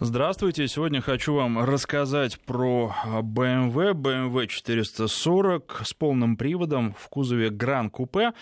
[0.00, 0.68] Здравствуйте.
[0.68, 8.32] Сегодня хочу вам рассказать про BMW, BMW 440 с полным приводом в кузове Гран Купе.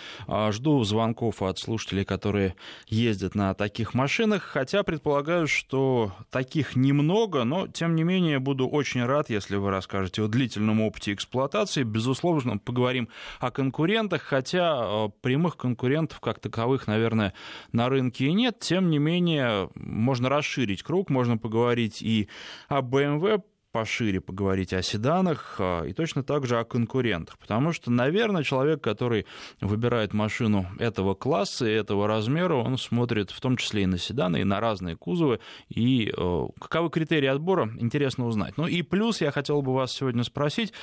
[0.51, 2.53] Жду звонков от слушателей, которые
[2.85, 9.03] ездят на таких машинах, хотя предполагаю, что таких немного, но тем не менее буду очень
[9.03, 11.81] рад, если вы расскажете о длительном опыте эксплуатации.
[11.81, 17.33] Безусловно, поговорим о конкурентах, хотя а, прямых конкурентов как таковых, наверное,
[17.71, 18.59] на рынке и нет.
[18.59, 22.27] Тем не менее, можно расширить круг, можно поговорить и
[22.67, 27.37] о BMW, пошире поговорить о седанах а, и точно так же о конкурентах.
[27.37, 29.25] Потому что, наверное, человек, который
[29.61, 34.41] выбирает машину этого класса и этого размера, он смотрит в том числе и на седаны,
[34.41, 35.39] и на разные кузовы.
[35.69, 38.57] И э, каковы критерии отбора, интересно узнать.
[38.57, 40.73] Ну и плюс я хотел бы вас сегодня спросить,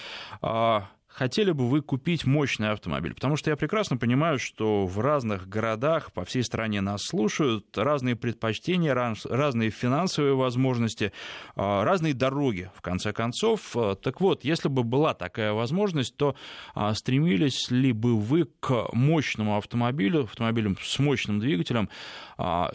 [0.41, 3.15] а, хотели бы вы купить мощный автомобиль?
[3.15, 8.17] Потому что я прекрасно понимаю, что в разных городах по всей стране нас слушают, разные
[8.17, 11.13] предпочтения, разные финансовые возможности,
[11.55, 13.77] а, разные дороги, в конце концов.
[13.77, 16.35] А, так вот, если бы была такая возможность, то
[16.75, 21.89] а, стремились ли бы вы к мощному автомобилю, автомобилю с мощным двигателем?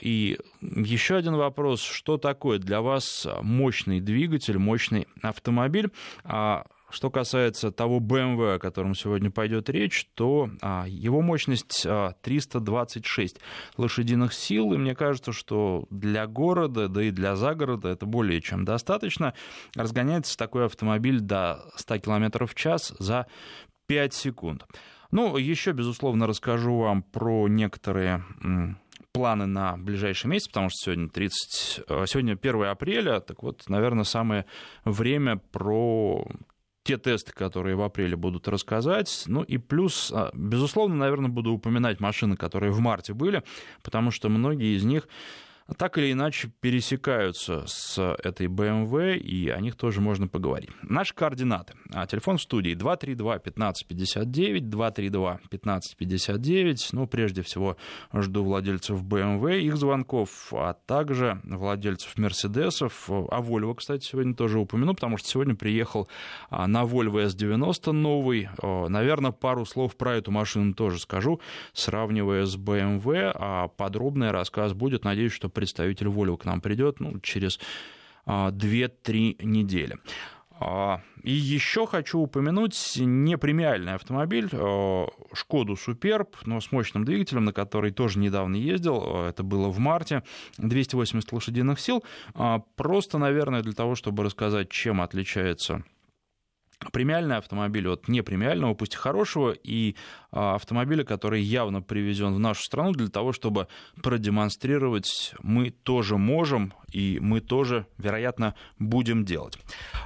[0.02, 5.90] И еще один вопрос, что такое для вас мощный двигатель, мощный автомобиль?
[6.90, 13.40] Что касается того BMW, о котором сегодня пойдет речь, то а, его мощность а, 326
[13.78, 18.66] лошадиных сил, и мне кажется, что для города, да и для загорода это более чем
[18.66, 19.34] достаточно.
[19.76, 23.28] Разгоняется такой автомобиль до 100 км в час за
[23.88, 24.66] 5 секунд.
[25.12, 28.24] Ну, еще, безусловно, расскажу вам про некоторые
[29.12, 34.04] планы на ближайший месяц, потому что сегодня, 30, а, сегодня 1 апреля, так вот, наверное,
[34.04, 34.46] самое
[34.86, 36.26] время про
[36.90, 39.26] те тесты, которые в апреле будут рассказать.
[39.28, 43.44] Ну и плюс, а, безусловно, наверное, буду упоминать машины, которые в марте были,
[43.84, 45.08] потому что многие из них
[45.78, 50.72] так или иначе пересекаются с этой BMW, и о них тоже можно поговорить.
[50.82, 51.74] Наши координаты.
[51.94, 56.90] А, телефон в студии 232-1559, 232-1559.
[56.92, 57.78] Ну, прежде всего,
[58.14, 63.10] жду владельцев BMW, их звонков, а также владельцев Мерседесов.
[63.10, 66.08] А Volvo, кстати, сегодня тоже упомяну, потому что сегодня приехал
[66.50, 68.50] а, на Volvo S90 новый.
[68.62, 71.40] Наверное, пару слов про эту машину тоже скажу,
[71.74, 75.04] сравнивая с BMW, а подробный рассказ будет.
[75.04, 77.60] Надеюсь, что представитель Volvo к нам придет ну, через
[78.26, 79.98] 2-3 а, недели.
[80.62, 87.52] А, и еще хочу упомянуть непремиальный автомобиль а, Шкоду Суперб, но с мощным двигателем, на
[87.52, 89.26] который тоже недавно ездил.
[89.26, 90.24] Это было в марте.
[90.58, 92.06] 280 лошадиных сил.
[92.78, 95.84] Просто, наверное, для того, чтобы рассказать, чем отличается
[96.92, 99.96] премиальный автомобиль от непремиального, пусть и хорошего, и
[100.32, 103.68] а, автомобиля, который явно привезен в нашу страну для того, чтобы
[104.02, 109.58] продемонстрировать, мы тоже можем, и мы тоже, вероятно, будем делать.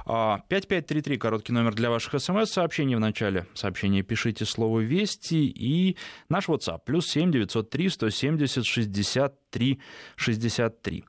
[0.06, 2.96] 5533, а, короткий номер для ваших смс-сообщений.
[2.96, 5.96] В начале сообщения пишите слово «Вести» и
[6.28, 9.80] наш WhatsApp, плюс 7 903 170 63
[10.16, 11.04] 63.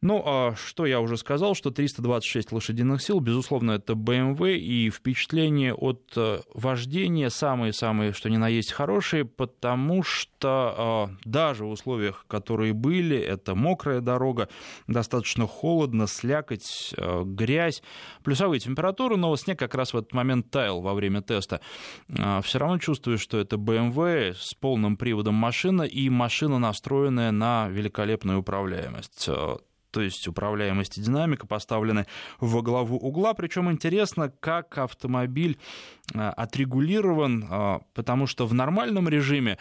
[0.00, 5.74] Ну, а что я уже сказал, что 326 лошадиных сил, безусловно, это BMW, и впечатление
[5.74, 12.26] от э, вождения самые-самые, что ни на есть, хорошие, потому что э, даже в условиях,
[12.28, 14.48] которые были, это мокрая дорога,
[14.86, 17.82] достаточно холодно, слякоть, э, грязь,
[18.22, 21.60] плюсовые температуры, но снег как раз в этот момент таял во время теста.
[22.08, 28.38] Все равно чувствую, что это BMW с полным приводом машина, и машина, настроенная на великолепную
[28.38, 29.28] управляемость
[29.90, 32.06] то есть управляемость и динамика поставлены
[32.40, 33.34] во главу угла.
[33.34, 35.58] Причем интересно, как автомобиль
[36.14, 39.58] э, отрегулирован, э, потому что в нормальном режиме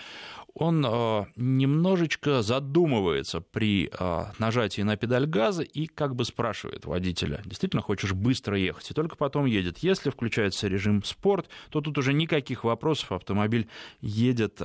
[0.54, 3.92] он э, немножечко задумывается при
[4.40, 9.16] нажатии на педаль газа и как бы спрашивает водителя, действительно хочешь быстро ехать, и только
[9.16, 9.80] потом едет.
[9.80, 13.68] Если включается режим спорт, то тут уже никаких вопросов, автомобиль
[14.02, 14.62] едет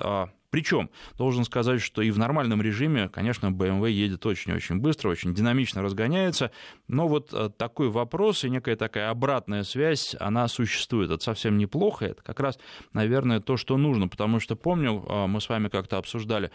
[0.52, 5.80] причем, должен сказать, что и в нормальном режиме, конечно, BMW едет очень-очень быстро, очень динамично
[5.80, 6.50] разгоняется,
[6.88, 11.10] но вот э, такой вопрос и некая такая обратная связь, она существует.
[11.10, 12.58] Это совсем неплохо, это как раз,
[12.92, 16.50] наверное, то, что нужно, потому что помню, э, мы с вами как-то обсуждали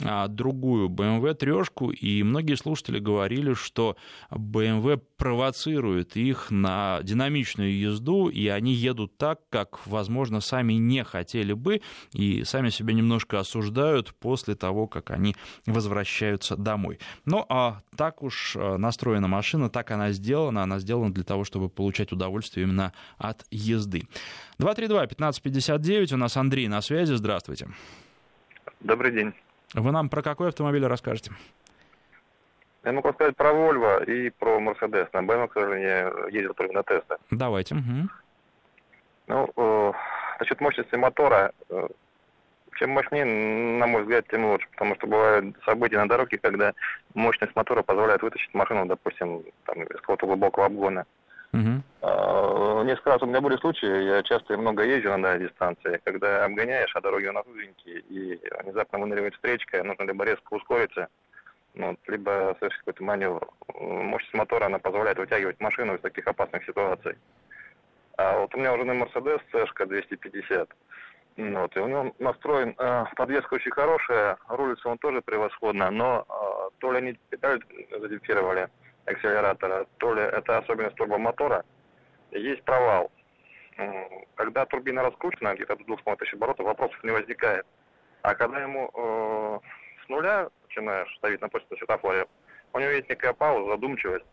[0.00, 3.96] э, другую BMW трешку, и многие слушатели говорили, что
[4.30, 11.52] BMW провоцирует их на динамичную езду, и они едут так, как, возможно, сами не хотели
[11.52, 11.82] бы,
[12.12, 15.34] и сами себя немножко осуждают после того, как они
[15.66, 16.98] возвращаются домой.
[17.24, 21.68] Ну, а так уж э, настроена машина, так она сделана, она сделана для того, чтобы
[21.68, 24.02] получать удовольствие именно от езды.
[24.58, 27.68] 232-1559, у нас Андрей на связи, здравствуйте.
[28.80, 29.34] Добрый день.
[29.74, 31.32] Вы нам про какой автомобиль расскажете?
[32.82, 35.08] Я могу сказать про Volvo и про Mercedes.
[35.12, 37.16] На BMW, к сожалению, ездил только на тесты.
[37.30, 37.74] Давайте.
[37.74, 38.08] Угу.
[39.28, 39.92] Ну, э,
[40.40, 41.88] насчет мощности мотора, э,
[42.76, 46.72] чем мощнее, на мой взгляд, тем лучше, потому что бывают события на дороге, когда
[47.14, 51.04] мощность мотора позволяет вытащить машину, допустим, там, из какого-то глубокого обгона.
[51.52, 52.84] Uh-huh.
[52.84, 56.44] Несколько раз у меня были случаи, я часто и много езжу на дальней дистанции, когда
[56.44, 61.08] обгоняешь, а дороги у нас узенькие, и внезапно выныривает встречка, нужно либо резко ускориться,
[61.74, 63.48] ну, либо совершить какой-то маневр.
[63.74, 67.16] Мощность мотора, она позволяет вытягивать машину из таких опасных ситуаций.
[68.16, 70.68] А вот у меня уже на Mercedes C 250.
[71.36, 76.70] Вот, и у него настроен, э, подвеска очень хорошая, рулится он тоже превосходно, но э,
[76.78, 78.68] то ли они педаль задефировали
[79.06, 81.64] акселератора, то ли это особенность турбомотора,
[82.32, 83.10] есть провал.
[84.34, 87.64] Когда турбина раскручена, где-то до 2,5 тысяч оборотов, вопросов не возникает.
[88.22, 89.58] А когда ему э,
[90.04, 92.26] с нуля начинаешь ставить на почту светофоре,
[92.72, 94.26] у него есть некая пауза, задумчивость.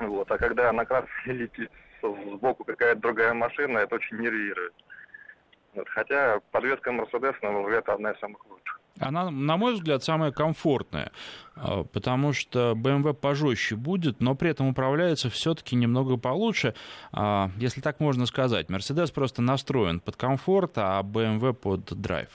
[0.00, 0.30] Вот.
[0.30, 1.70] А когда на красный летит
[2.02, 4.74] сбоку какая-то другая машина, это очень нервирует.
[5.88, 8.80] Хотя подвеска Mercedes, на мой взгляд, одна из самых лучших.
[9.00, 11.10] Она, на мой взгляд, самая комфортная,
[11.56, 16.74] а, потому что BMW пожестче будет, но при этом управляется все-таки немного получше,
[17.12, 18.68] а, если так можно сказать.
[18.68, 22.28] Mercedes просто настроен под комфорт, а BMW под драйв.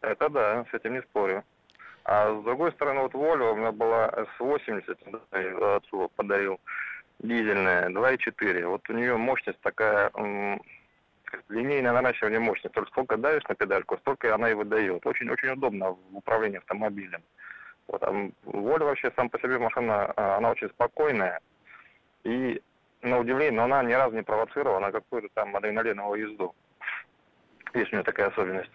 [0.00, 1.44] Это да, с этим не спорю.
[2.04, 4.08] А с другой стороны, вот Volvo у меня была
[4.40, 4.96] S80,
[5.30, 6.58] да, отцу подарил,
[7.18, 8.66] дизельная, 2.4.
[8.66, 10.10] Вот у нее мощность такая
[11.48, 12.74] линейное наращивание мощности.
[12.74, 15.06] Только сколько давишь на педальку, столько она и выдает.
[15.06, 17.22] Очень, очень удобно в управлении автомобилем.
[17.86, 18.10] Вот, а
[18.44, 21.40] Volvo вообще сам по себе машина, а, она очень спокойная.
[22.24, 22.62] И
[23.02, 26.54] на удивление, но она ни разу не провоцировала на какую-то там адреналиновую езду.
[27.74, 28.70] Есть у нее такая особенность.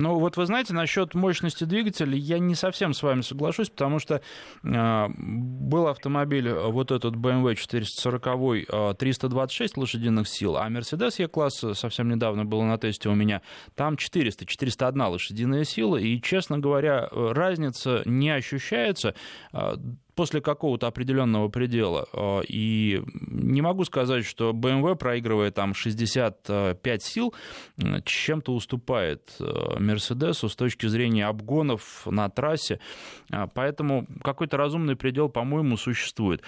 [0.00, 4.22] Ну, вот вы знаете, насчет мощности двигателя я не совсем с вами соглашусь, потому что
[4.64, 8.26] э, был автомобиль, э, вот этот BMW 440,
[8.66, 13.42] э, 326 лошадиных сил, а Mercedes E-класс совсем недавно был на тесте у меня,
[13.74, 19.14] там 400, 401 лошадиная сила, и, честно говоря, э, разница не ощущается.
[20.20, 22.06] Э, после какого-то определенного предела.
[22.12, 27.34] Э, и не могу сказать, что BMW, проигрывая там 65 сил,
[28.04, 29.34] чем-то уступает
[29.78, 32.80] Мерседесу с точки зрения обгонов на трассе.
[33.32, 36.42] Э, поэтому какой-то разумный предел, по-моему, существует.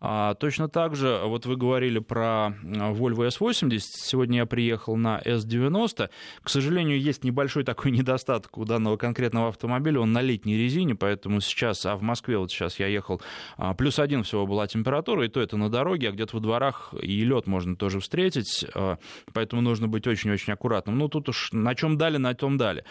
[0.00, 6.08] А, точно так же, вот вы говорили про Volvo S80, сегодня я приехал на S90.
[6.42, 11.40] К сожалению, есть небольшой такой недостаток у данного конкретного автомобиля, он на летней резине, поэтому
[11.40, 13.17] сейчас, а в Москве вот сейчас я ехал
[13.56, 16.94] а, плюс один всего была температура, и то это на дороге, а где-то во дворах
[17.00, 18.98] и лед можно тоже встретить, а,
[19.32, 20.98] поэтому нужно быть очень-очень аккуратным.
[20.98, 22.84] Ну, тут уж на чем дали, на том дали.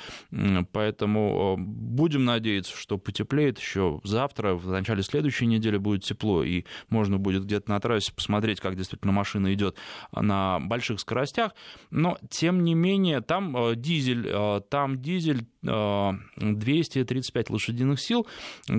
[0.71, 6.65] Поэтому а, будем надеяться, что потеплеет еще завтра, в начале следующей недели будет тепло, и
[6.89, 9.77] можно будет где-то на трассе посмотреть, как действительно машина идет
[10.12, 11.51] на больших скоростях.
[11.89, 18.27] Но, тем не менее, там дизель, там дизель 235 лошадиных сил.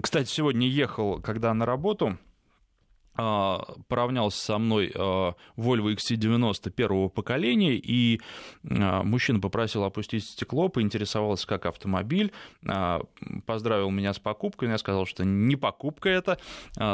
[0.03, 2.17] Кстати, сегодня ехал, когда на работу,
[3.19, 8.20] поравнялся со мной а, Volvo XC90 первого поколения, и
[8.65, 12.32] а, мужчина попросил опустить стекло, поинтересовался, как автомобиль,
[13.47, 16.38] поздравил меня с покупкой, я сказал, что не покупка это,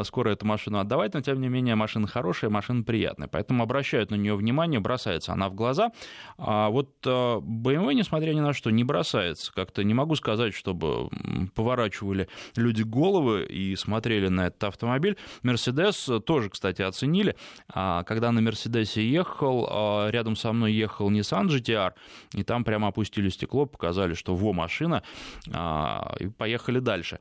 [0.05, 4.15] скоро эту машину отдавать, но тем не менее машина хорошая, машина приятная, поэтому обращают на
[4.15, 5.93] нее внимание, бросается она в глаза.
[6.39, 11.11] А вот BMW, несмотря ни на что, не бросается, как-то не могу сказать, чтобы
[11.55, 15.17] поворачивали люди головы и смотрели на этот автомобиль.
[15.43, 17.37] Mercedes тоже, кстати, оценили.
[17.69, 21.93] А, когда на Мерседесе ехал, а, рядом со мной ехал Nissan GTR,
[22.35, 25.03] и там прямо опустили стекло, показали, что во машина,
[25.53, 27.19] а, и поехали дальше.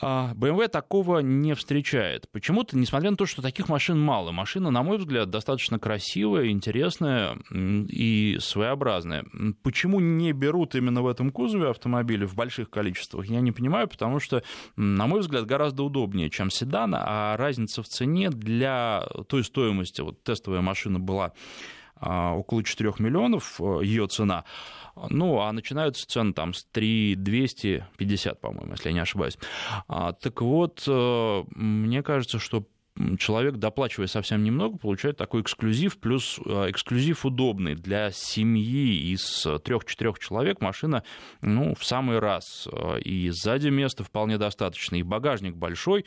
[0.00, 2.30] BMW такого не встречает.
[2.32, 7.36] Почему-то, несмотря на то, что таких машин мало, машина, на мой взгляд, достаточно красивая, интересная
[7.50, 9.24] и своеобразная.
[9.62, 14.18] Почему не берут именно в этом кузове автомобили в больших количествах, я не понимаю, потому
[14.18, 14.42] что,
[14.76, 20.22] на мой взгляд, гораздо удобнее, чем седан, а разница в цене для той стоимости, вот
[20.22, 21.32] тестовая машина была а,
[22.02, 24.44] около 4 миллионов, э, ее цена,
[25.08, 29.38] ну, а начинаются цены там с 3 250, по-моему, если я не ошибаюсь.
[29.88, 32.66] А, так вот, э, мне кажется, что
[33.18, 40.18] человек, доплачивая совсем немного, получает такой эксклюзив, плюс э, эксклюзив удобный для семьи из трех-четырех
[40.18, 40.60] человек.
[40.60, 41.04] Машина,
[41.40, 42.68] ну, в самый раз.
[43.02, 46.04] И сзади места вполне достаточно, и багажник большой.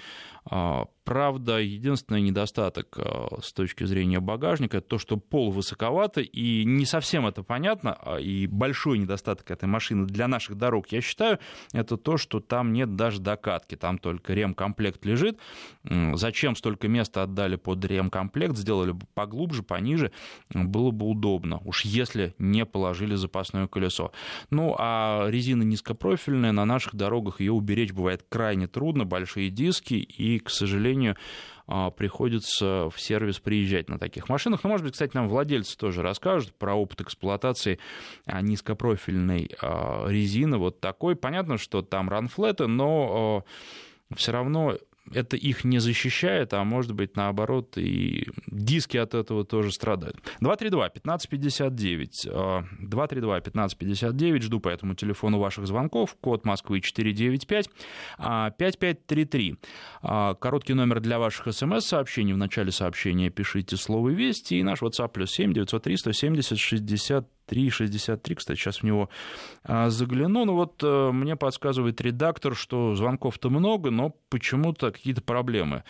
[1.06, 2.98] Правда, единственный недостаток
[3.42, 8.18] с точки зрения багажника, это то, что пол высоковато, и не совсем это понятно, а,
[8.18, 11.38] и большой недостаток этой машины для наших дорог, я считаю,
[11.74, 15.38] это то, что там нет даже докатки, там только ремкомплект лежит.
[15.84, 20.12] Зачем столько места отдали под ремкомплект, сделали бы поглубже, пониже,
[20.50, 24.12] было бы удобно, уж если не положили запасное колесо.
[24.50, 30.40] Ну, а резина низкопрофильная, на наших дорогах ее уберечь бывает крайне трудно, большие диски, и,
[30.40, 30.95] к сожалению,
[31.68, 34.64] а, приходится в сервис приезжать на таких машинах.
[34.64, 37.80] Ну, может быть, кстати, нам владельцы тоже расскажут про опыт эксплуатации
[38.25, 41.16] а, низкопрофильной а, резины вот такой.
[41.16, 43.44] Понятно, что там ранфлеты, но
[44.16, 44.78] все равно
[45.14, 50.18] это их не защищает, а может быть, наоборот, и диски от этого тоже страдают.
[50.42, 52.66] 232-1559.
[52.82, 54.42] 232-1559.
[54.42, 56.16] Жду по этому телефону ваших звонков.
[56.20, 57.70] Код Москвы 495.
[58.18, 59.56] 5533.
[60.02, 62.34] А, короткий номер для ваших смс-сообщений.
[62.34, 64.56] В начале сообщения пишите слово «Вести».
[64.56, 69.10] И наш WhatsApp плюс 7 903 170 60 3,63, кстати, сейчас в него
[69.64, 70.46] а, загляну.
[70.46, 75.84] Ну вот э, мне подсказывает редактор, что звонков-то много, но почему-то какие-то проблемы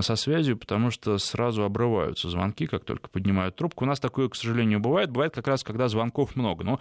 [0.00, 3.84] со связью, потому что сразу обрываются звонки, как только поднимают трубку.
[3.84, 5.10] У нас такое, к сожалению, бывает.
[5.10, 6.64] Бывает как раз, когда звонков много.
[6.64, 6.80] Но,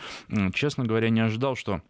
[0.53, 1.81] честно говоря, не ожидал, что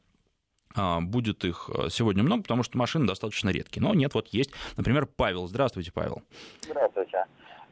[0.76, 3.84] а, будет их э, сегодня много, потому что машины достаточно редкие.
[3.84, 5.48] Но нет, вот есть, например, Павел.
[5.48, 6.22] Здравствуйте, Павел.
[6.62, 7.26] Здравствуйте.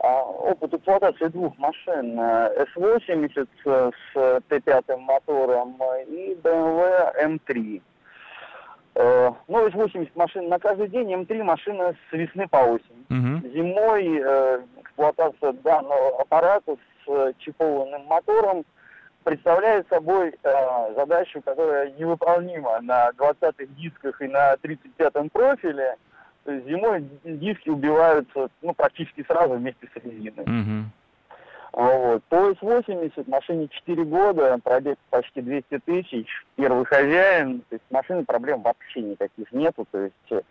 [0.09, 4.17] Опыт эксплуатации двух машин S80 э, с
[4.49, 7.81] Т5 мотором и BMW M3.
[8.95, 13.05] Э, ну, S80 машин на каждый день, M3 машина с весны по осень.
[13.09, 13.53] Угу.
[13.53, 16.75] Зимой э, эксплуатация данного аппарата
[17.05, 18.65] с чипованным мотором
[19.23, 20.33] представляет собой
[20.95, 25.95] задачу, которая невыполнима на 20-х дисках и на 35-м профиле–
[26.49, 30.43] то есть зимой диски убиваются ну, практически сразу вместе с резиной.
[30.45, 30.89] Угу.
[31.73, 32.23] Вот.
[32.23, 38.63] По S80 машине 4 года, пробег почти 200 тысяч, первый хозяин, то есть машины проблем
[38.63, 40.43] вообще никаких нету, то есть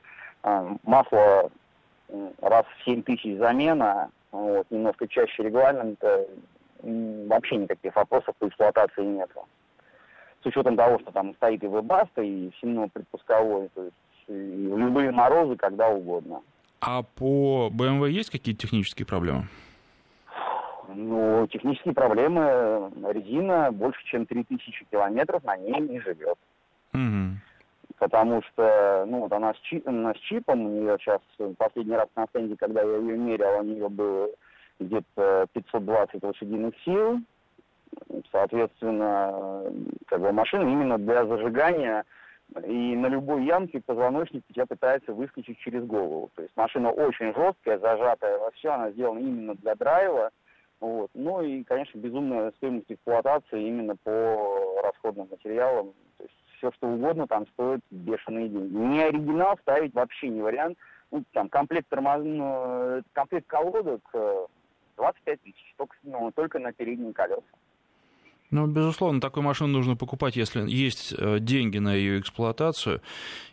[0.45, 1.51] э, масло
[2.41, 6.27] раз в 7 тысяч замена, вот, немножко чаще регламента,
[6.81, 9.49] вообще никаких вопросов по эксплуатации нету.
[10.45, 13.97] С учетом того, что там стоит и вебаста, и сильно предпусковой, то есть
[14.29, 16.43] и в любые морозы, когда угодно.
[16.81, 19.45] А по BMW есть какие-то технические проблемы?
[20.95, 22.91] Ну, технические проблемы.
[23.13, 26.39] Резина больше, чем 3000 километров на ней не живет.
[26.95, 27.37] Угу.
[27.99, 31.21] Потому что, ну, вот она с, чип, она с чипом, у нее сейчас,
[31.57, 34.29] последний раз на стенде, когда я ее мерял, у нее было
[34.79, 37.21] где-то 520 лошадиных сил.
[38.31, 39.65] Соответственно,
[40.07, 42.05] как бы машина именно для зажигания
[42.65, 46.31] и на любой ямке позвоночник тебя пытается выскочить через голову.
[46.35, 50.31] То есть машина очень жесткая, зажатая во все, она сделана именно для драйва.
[50.81, 51.11] Вот.
[51.15, 55.93] Ну и, конечно, безумная стоимость эксплуатации именно по расходным материалам.
[56.17, 58.75] То есть все, что угодно там стоит бешеные деньги.
[58.75, 60.79] Не оригинал ставить вообще не вариант.
[61.11, 62.23] Ну, там комплект, тормоз...
[62.23, 64.03] Ну, комплект колодок
[64.97, 67.43] 25 э, тысяч, только, ну, только на передние колеса.
[68.51, 73.03] Ну, безусловно, такую машину нужно покупать, если есть э, деньги на ее эксплуатацию.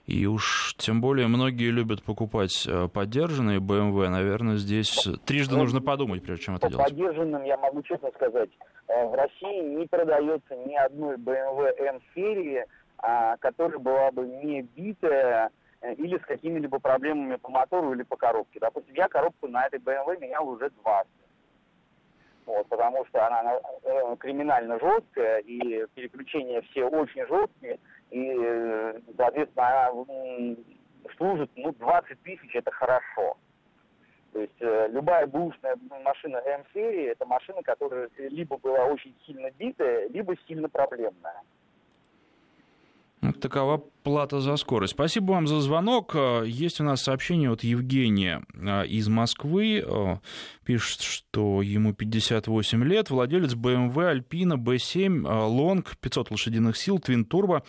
[0.05, 4.07] И уж тем более многие любят покупать э, поддержанные BMW.
[4.07, 6.89] Наверное, здесь трижды нужно подумать, прежде чем это делать.
[6.89, 8.49] Поддержанным я могу честно сказать,
[8.87, 12.65] э, в России не продается ни одной BMW M-серии,
[12.99, 15.49] а, которая была бы не битая
[15.97, 18.59] или с какими-либо проблемами по мотору или по коробке.
[18.61, 21.07] Допустим, я коробку на этой BMW менял уже 20
[22.45, 27.79] вот, потому что она э, криминально жесткая, и переключения все очень жесткие,
[28.11, 30.55] и, э, соответственно, она
[31.17, 33.37] служит, ну, 20 тысяч это хорошо.
[34.33, 40.09] То есть э, любая бушная машина М-серии, это машина, которая либо была очень сильно битая,
[40.09, 41.41] либо сильно проблемная.
[43.45, 44.93] Такова плата за скорость.
[44.93, 46.15] Спасибо вам за звонок.
[46.45, 49.85] Есть у нас сообщение от Евгения а, из Москвы.
[50.63, 57.63] Пишет, что ему 58 лет, владелец BMW Alpina B7 Long, 500 лошадиных сил, Twin Turbo.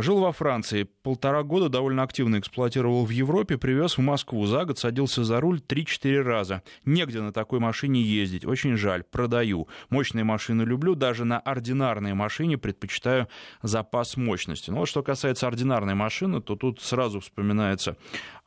[0.00, 4.46] Жил во Франции, полтора года довольно активно эксплуатировал в Европе, привез в Москву.
[4.46, 6.62] За год садился за руль 3-4 раза.
[6.84, 8.44] Негде на такой машине ездить.
[8.44, 9.02] Очень жаль.
[9.02, 9.66] Продаю.
[9.90, 10.94] Мощные машины люблю.
[10.94, 13.26] Даже на ординарной машине предпочитаю
[13.62, 14.70] запас мощности.
[14.76, 17.96] Но вот что касается ординарной машины, то тут сразу вспоминается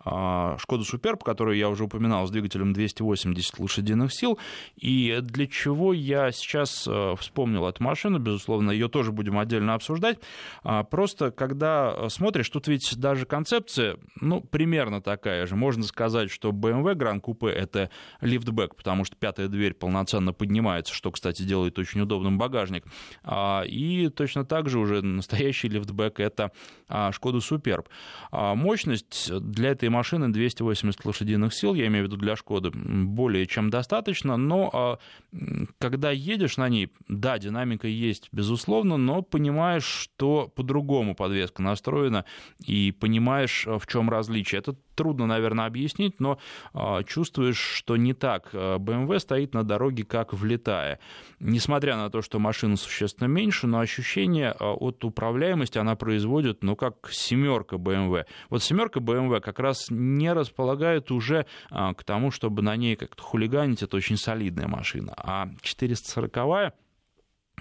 [0.01, 4.39] а, Шкоду Суперб, которую я уже упоминал, с двигателем 280 лошадиных сил.
[4.77, 10.19] И для чего я сейчас э, вспомнил эту машину, безусловно, ее тоже будем отдельно обсуждать.
[10.63, 15.55] А, просто когда смотришь, тут ведь даже концепция, ну, примерно такая же.
[15.55, 17.89] Можно сказать, что BMW Grand Coupe— это
[18.21, 22.85] лифтбэк, потому что пятая дверь полноценно поднимается, что, кстати, делает очень удобным багажник.
[23.23, 26.51] А, и точно так же уже настоящий лифтбэк— это
[27.11, 27.87] Шкода Суперб.
[28.31, 33.69] Мощность для этой машины 280 лошадиных сил, я имею в виду для Шкоды, более чем
[33.69, 34.99] достаточно, но а,
[35.77, 42.25] когда едешь на ней, да, динамика есть, безусловно, но понимаешь, что по-другому подвеска настроена,
[42.65, 44.59] и понимаешь, в чем различие.
[44.59, 46.39] Это трудно, наверное, объяснить, но
[46.73, 48.53] а, чувствуешь, что не так.
[48.53, 50.99] BMW а, стоит на дороге, как влетая.
[51.39, 56.75] Несмотря на то, что машина существенно меньше, но ощущение а, от управляемости она производит, ну,
[56.75, 58.25] как семерка BMW.
[58.49, 63.83] Вот семерка BMW как раз не располагает уже к тому, чтобы на ней как-то хулиганить.
[63.83, 65.13] Это очень солидная машина.
[65.17, 66.73] А 440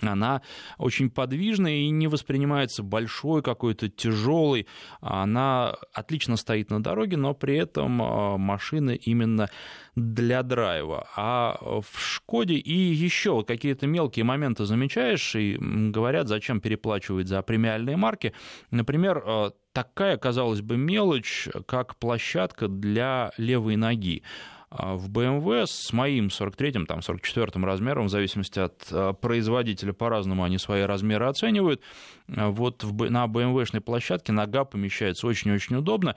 [0.02, 0.43] она
[0.78, 4.67] очень подвижная и не воспринимается большой, какой-то тяжелой.
[5.00, 9.49] Она отлично стоит на дороге, но при этом а, машина именно
[9.97, 11.09] для драйва.
[11.17, 17.97] А в Шкоде и еще какие-то мелкие моменты замечаешь и говорят, зачем переплачивать за премиальные
[17.97, 18.33] марки.
[18.71, 24.23] Например, а, такая, казалось бы, мелочь, как площадка для левой ноги.
[24.71, 30.45] А в BMW с моим 43-м, там, 44-м размером, в зависимости от а, производителя, по-разному
[30.45, 31.81] они свои размеры оценивают,
[32.28, 36.16] вот в, на BMW-шной площадке нога помещается очень-очень удобно,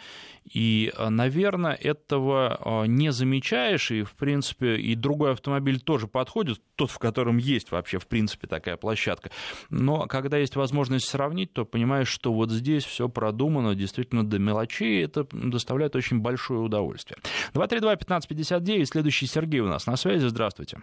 [0.52, 7.00] и, наверное, этого не замечаешь, и, в принципе, и другой автомобиль тоже подходит, тот, в
[7.00, 9.32] котором есть вообще, в принципе, такая площадка.
[9.70, 15.04] Но когда есть возможность сравнить, то понимаешь, что вот здесь все продумано действительно до мелочей,
[15.04, 17.18] это доставляет очень большое удовольствие.
[17.54, 18.88] 232-1550 59.
[18.88, 20.28] Следующий Сергей у нас на связи.
[20.28, 20.80] Здравствуйте.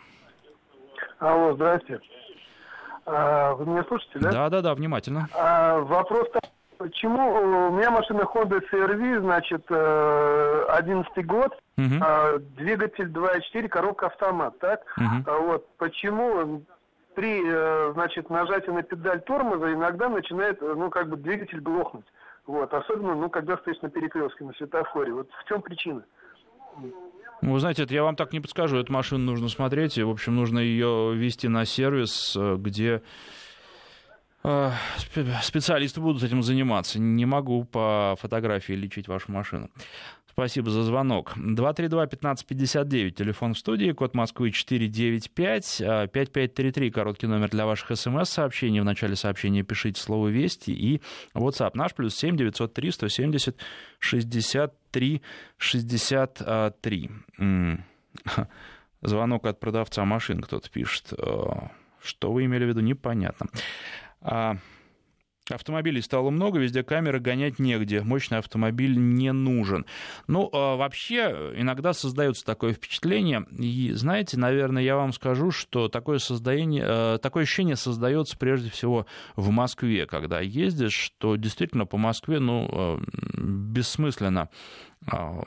[1.19, 2.01] Алло, здрасте.
[3.11, 4.31] А, вы меня слушаете, да?
[4.31, 5.29] Да, да, да, внимательно.
[5.35, 6.29] А, вопрос
[6.79, 12.39] почему у меня машина Honda CRV, значит, 11 э, год, угу.
[12.57, 14.81] двигатель 2.4, коробка автомат, так?
[14.97, 15.47] Угу.
[15.47, 16.63] Вот, почему
[17.15, 22.07] при, э, значит, нажатии на педаль тормоза иногда начинает, ну, как бы двигатель глохнуть.
[22.47, 25.13] Вот, особенно, ну, когда стоишь на перекрестке, на светофоре.
[25.13, 26.05] Вот в чем причина?
[27.41, 28.79] Вы знаете, это я вам так не подскажу.
[28.79, 33.03] Эту машину нужно смотреть, и, в общем, нужно ее вести на сервис, э, где
[34.43, 34.71] э,
[35.43, 36.99] специалисты будут этим заниматься.
[36.99, 39.71] Не могу по фотографии лечить вашу машину.
[40.39, 41.37] Спасибо за звонок.
[41.37, 45.79] 232-1559, телефон в студии, код Москвы 495,
[46.13, 48.81] 5533, короткий номер для ваших смс-сообщений.
[48.81, 51.03] В начале сообщения пишите слово «Вести» и
[51.35, 53.57] WhatsApp наш, плюс 7 903 170
[53.99, 54.41] 63
[55.59, 57.11] 63.
[59.03, 61.13] Звонок от продавца машин кто-то пишет.
[61.13, 61.69] Э,
[62.03, 63.47] что вы имели в виду, непонятно.
[65.51, 69.87] Автомобилей стало много, везде камеры, гонять негде, мощный автомобиль не нужен.
[70.27, 76.19] Ну, а вообще, иногда создается такое впечатление, и, знаете, наверное, я вам скажу, что такое,
[76.19, 79.07] создание, э, такое ощущение создается прежде всего
[79.37, 82.99] в Москве, когда ездишь, что действительно по Москве, ну, э,
[83.39, 84.51] бессмысленно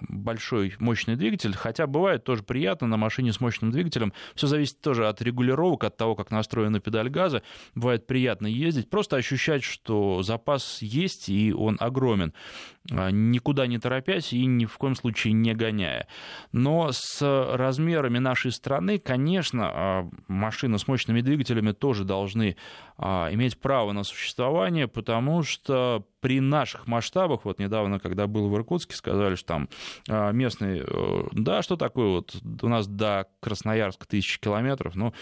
[0.09, 4.13] большой мощный двигатель, хотя бывает тоже приятно на машине с мощным двигателем.
[4.35, 7.43] Все зависит тоже от регулировок, от того, как настроена педаль газа.
[7.75, 12.33] Бывает приятно ездить, просто ощущать, что запас есть и он огромен,
[12.80, 16.07] а, никуда не торопясь и ни в коем случае не гоняя.
[16.51, 22.55] Но с размерами нашей страны, конечно, а, машины с мощными двигателями тоже должны
[22.97, 28.95] иметь право на существование, потому что при наших масштабах, вот недавно, когда был в Иркутске,
[28.95, 29.69] сказали, что там
[30.07, 35.13] а, местные, э, да, что такое вот, у нас до Красноярска тысячи километров, ну,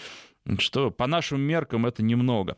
[0.58, 2.56] что по нашим меркам это немного.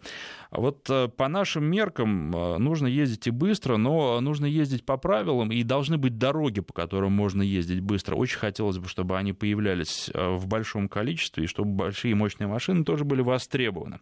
[0.51, 5.53] Вот э, по нашим меркам э, нужно ездить и быстро, но нужно ездить по правилам,
[5.53, 8.17] и должны быть дороги, по которым можно ездить быстро.
[8.17, 13.05] Очень хотелось бы, чтобы они появлялись в большом количестве, и чтобы большие мощные машины тоже
[13.05, 14.01] были востребованы.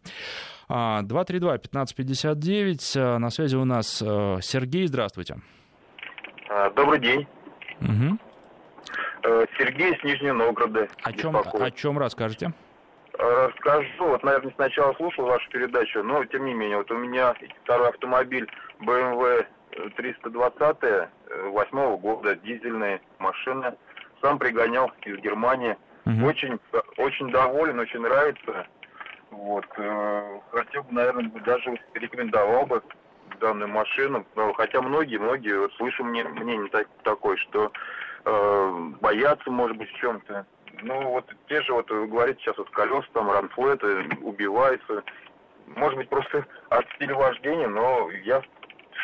[0.70, 2.94] 232-1559.
[2.96, 4.86] А, на связи у нас э, Сергей.
[4.86, 5.40] Здравствуйте.
[6.48, 7.26] А, добрый день.
[7.80, 8.18] Угу.
[9.58, 10.86] Сергей из Нижнего Новгорода.
[11.02, 12.52] О чем, о чем расскажете?
[13.20, 13.86] Расскажу.
[13.98, 18.48] Вот, наверное, сначала слушал вашу передачу, но тем не менее, вот у меня второй автомобиль
[18.80, 19.46] BMW
[19.96, 21.10] 320
[21.50, 23.76] восьмого года, дизельная машина.
[24.22, 25.76] Сам пригонял из Германии.
[26.06, 26.26] Угу.
[26.26, 26.58] Очень,
[26.96, 28.66] очень доволен, очень нравится.
[29.30, 29.66] Вот.
[29.76, 32.82] Э, хотел бы, наверное, даже рекомендовал бы
[33.38, 37.70] данную машину, хотя многие, многие, вот слышу мне, мнение так, такое, что
[38.24, 40.46] э, боятся, может быть, в чем-то.
[40.82, 45.04] Ну, вот те же, вот вы говорите сейчас, вот колеса, там, ранфлеты убиваются.
[45.66, 48.42] Может быть, просто от стиля вождения, но я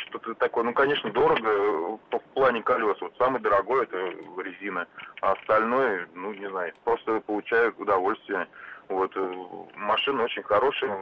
[0.08, 3.00] что-то такое, ну, конечно, дорого в плане колес.
[3.00, 3.96] Вот самый дорогой это
[4.42, 4.86] резина,
[5.20, 8.46] а остальное, ну, не знаю, просто получаю удовольствие.
[8.88, 9.34] Вот, э,
[9.74, 10.96] машина очень хорошая.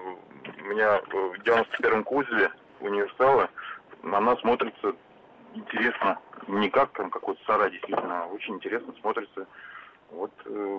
[0.60, 2.50] У меня в 91-м кузове
[2.80, 3.50] универсала,
[4.02, 4.94] она смотрится
[5.54, 6.18] интересно.
[6.48, 9.46] Не как там какой-то сарай, действительно, а очень интересно смотрится.
[10.14, 10.78] Вот э,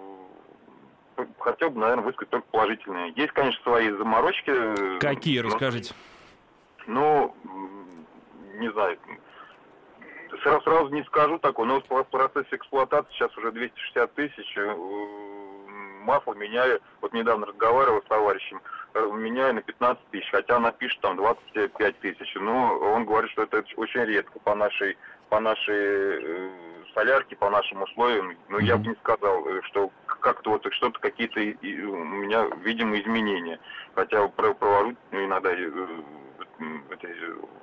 [1.39, 3.13] хотел бы, наверное, высказать только положительные.
[3.15, 4.51] Есть, конечно, свои заморочки.
[4.51, 5.93] Э, Какие, но, расскажите?
[6.87, 7.35] Ну,
[8.55, 8.97] не знаю,
[10.43, 14.57] сразу, сразу не скажу такого, но в процессе эксплуатации сейчас уже 260 тысяч
[16.05, 18.61] масло меняю, вот недавно разговаривал с товарищем,
[18.93, 22.35] э, меняю на 15 тысяч, хотя она пишет там 25 тысяч.
[22.35, 24.97] Но он говорит, что это очень редко по нашей,
[25.29, 26.51] по нашей
[26.95, 28.35] э, солярке, по нашим условиям.
[28.49, 33.59] Но я бы не сказал, э, что как-то вот что-то какие-то у меня, видимо, изменения.
[33.93, 35.71] Хотя провожу иногда эти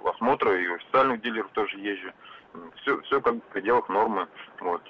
[0.04, 2.12] осмотры и официальных дилеров тоже езжу.
[2.76, 4.28] Все, все как в пределах нормы.
[4.60, 4.82] Вот.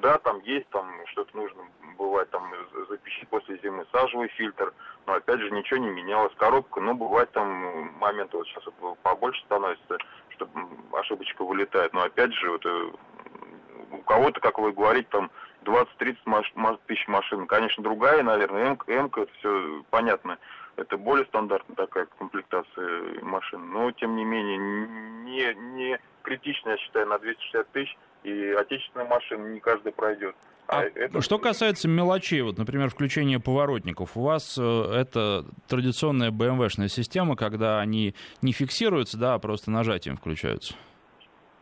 [0.00, 1.62] Да, там есть, там что-то нужно
[1.96, 2.52] бывает там
[2.88, 4.72] запищит после зимы сажевый фильтр,
[5.06, 6.32] но опять же ничего не менялось.
[6.36, 8.64] Коробка, ну бывает там моменты, вот сейчас
[9.02, 9.98] побольше становится,
[10.30, 10.48] что
[10.92, 12.90] ошибочка вылетает, но опять же вот э,
[13.90, 15.30] у кого-то, как вы говорите, там
[15.64, 20.38] 20-30 маш- тысяч машин, конечно, другая, наверное, М, М это все понятно,
[20.76, 27.06] это более стандартная такая комплектация машин, но тем не менее не, не критично, я считаю,
[27.06, 27.96] на 260 тысяч,
[28.28, 30.34] и отечественная машина не каждый пройдет.
[30.68, 31.22] А это...
[31.22, 37.80] Что касается мелочей, вот, например, включения поворотников, у вас э, это традиционная BMW-шная система, когда
[37.80, 40.74] они не фиксируются, да, а просто нажатием включаются?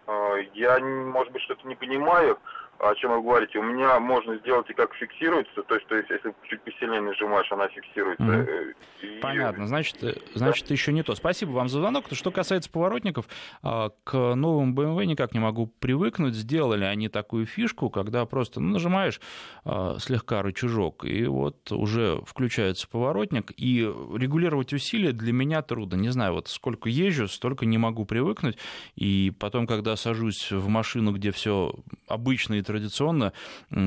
[0.09, 2.37] А, я, может быть, что-то не понимаю
[2.79, 6.11] о чем вы говорите, у меня можно сделать и как фиксируется, то есть, то есть
[6.11, 8.25] если чуть посильнее нажимаешь, она фиксируется.
[8.25, 8.75] Mm-hmm.
[9.03, 9.21] И...
[9.21, 10.75] Понятно, значит, э, значит да.
[10.75, 11.15] еще не то.
[11.15, 12.07] Спасибо вам за звонок.
[12.13, 13.27] Что касается поворотников,
[13.63, 16.35] а, к новым BMW никак не могу привыкнуть.
[16.35, 19.21] Сделали они такую фишку, когда просто ну, нажимаешь
[19.65, 25.97] а, слегка рычажок, и вот уже включается поворотник, и регулировать усилия для меня трудно.
[25.97, 28.59] Не знаю, вот сколько езжу, столько не могу привыкнуть,
[28.97, 31.75] и потом, когда сажусь в машину, где все
[32.07, 33.33] обычно и традиционно,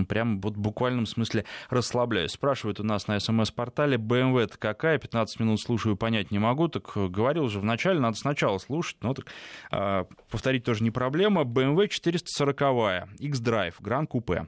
[0.07, 2.31] прям вот в буквальном смысле расслабляюсь.
[2.31, 4.97] Спрашивают у нас на смс-портале, BMW это какая?
[4.97, 6.67] 15 минут слушаю, понять не могу.
[6.67, 8.97] Так э, говорил уже вначале, надо сначала слушать.
[9.01, 9.27] Ну, так
[9.71, 11.43] э, повторить тоже не проблема.
[11.43, 14.47] BMW 440 X-Drive, Grand Coupe.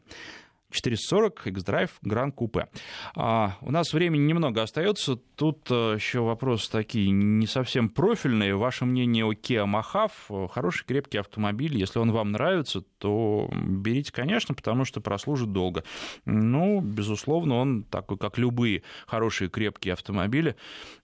[0.71, 2.67] 440 X-Drive Grand Coupe.
[3.15, 5.17] А, у нас времени немного остается.
[5.35, 8.55] Тут а, еще вопросы такие не совсем профильные.
[8.55, 10.47] Ваше мнение о Kia Mahav.
[10.49, 11.77] Хороший крепкий автомобиль.
[11.77, 15.83] Если он вам нравится, то берите, конечно, потому что прослужит долго.
[16.25, 20.55] Ну, безусловно, он такой, как любые хорошие крепкие автомобили,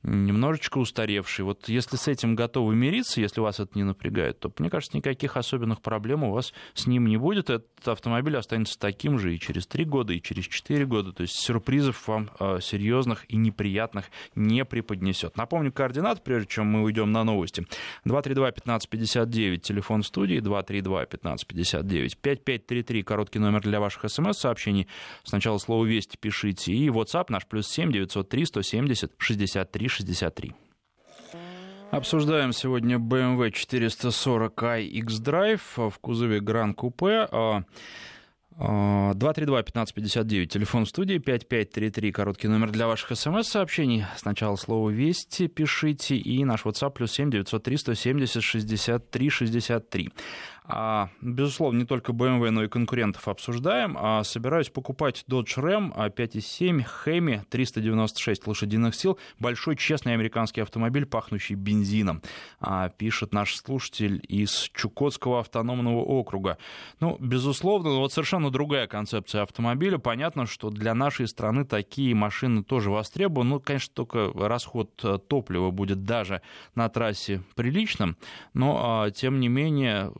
[0.03, 1.45] немножечко устаревший.
[1.45, 5.37] Вот если с этим готовы мириться, если вас это не напрягает, то, мне кажется, никаких
[5.37, 7.49] особенных проблем у вас с ним не будет.
[7.49, 11.11] Этот автомобиль останется таким же и через через 3 года и через 4 года.
[11.11, 15.35] То есть сюрпризов вам э, серьезных и неприятных не преподнесет.
[15.35, 17.65] Напомню координат, прежде чем мы уйдем на новости.
[18.05, 24.87] 232-1559, телефон студии, 232-1559, 5533, короткий номер для ваших смс-сообщений.
[25.23, 26.73] Сначала слово «Вести» пишите.
[26.73, 30.53] И WhatsApp наш плюс 7 903 170 63 63.
[31.89, 37.63] Обсуждаем сегодня BMW 440i X-Drive в кузове Grand Coupe.
[38.59, 44.05] 232-1559, телефон в студии, 5533, короткий номер для ваших смс-сообщений.
[44.15, 50.09] Сначала слово «Вести» пишите, и наш WhatsApp плюс 7 903 170 63 63.
[50.69, 53.97] А, безусловно, не только BMW, но и конкурентов обсуждаем.
[53.97, 59.17] А, собираюсь покупать Dodge Ram 5.7 Hemi 396 лошадиных сил.
[59.39, 62.21] Большой честный американский автомобиль, пахнущий бензином,
[62.59, 66.57] а, пишет наш слушатель из Чукотского автономного округа.
[66.99, 69.99] Ну, безусловно, вот совершенно другая концепция автомобиля.
[69.99, 73.51] Понятно, что для нашей страны такие машины тоже востребованы.
[73.51, 76.41] Ну, конечно, только расход э, топлива будет даже
[76.75, 78.17] на трассе приличным,
[78.53, 80.11] но, тем не менее,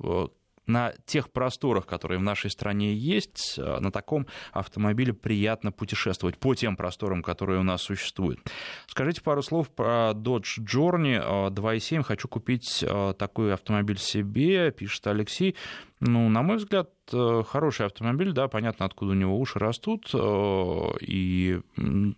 [0.68, 6.54] на тех просторах, которые в нашей стране есть, э, на таком автомобиле приятно путешествовать по
[6.56, 8.40] тем просторам, которые у нас существуют.
[8.88, 12.00] Скажите пару слов про Dodge Journey 2.7.
[12.00, 15.56] Э, Хочу купить э, такой автомобиль себе, пишет Алексей.
[16.00, 20.84] Ну, на мой взгляд, э, хороший автомобиль, да, понятно, откуда у него уши растут, э,
[21.02, 21.60] и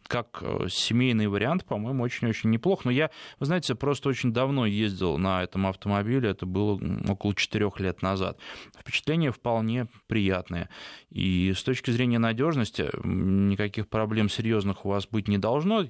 [0.08, 2.84] как э, семейный вариант, по-моему, очень-очень неплох.
[2.84, 7.80] Но я, вы знаете, просто очень давно ездил на этом автомобиле, это было около четырех
[7.80, 8.38] лет назад.
[8.78, 10.68] Впечатления вполне приятные.
[11.10, 15.86] И с точки зрения надежности никаких проблем серьезных у вас быть не должно,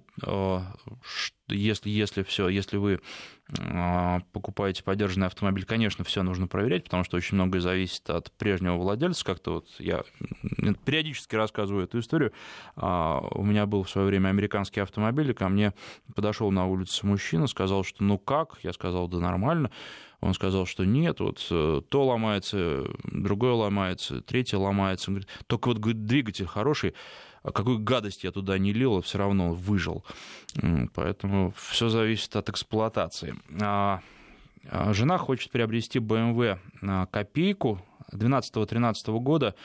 [1.49, 2.99] если, если все, если вы
[3.57, 8.77] а, покупаете подержанный автомобиль, конечно, все нужно проверять, потому что очень многое зависит от прежнего
[8.77, 9.25] владельца.
[9.25, 10.03] Как-то вот я
[10.85, 12.31] периодически рассказываю эту историю.
[12.75, 15.73] А, у меня был в свое время американский автомобиль, и ко мне
[16.15, 18.57] подошел на улице мужчина, сказал, что ну как?
[18.63, 19.71] Я сказал, да нормально.
[20.21, 25.09] Он сказал, что нет, вот э, то ломается, другое ломается, третье ломается.
[25.09, 26.93] Он говорит, только вот говорит, двигатель хороший,
[27.43, 30.03] какую гадость я туда не лил, все равно выжил.
[30.93, 33.35] Поэтому все зависит от эксплуатации.
[33.61, 34.01] А,
[34.69, 36.59] а жена хочет приобрести BMW
[37.11, 37.81] копейку
[38.13, 39.55] 12-13 года.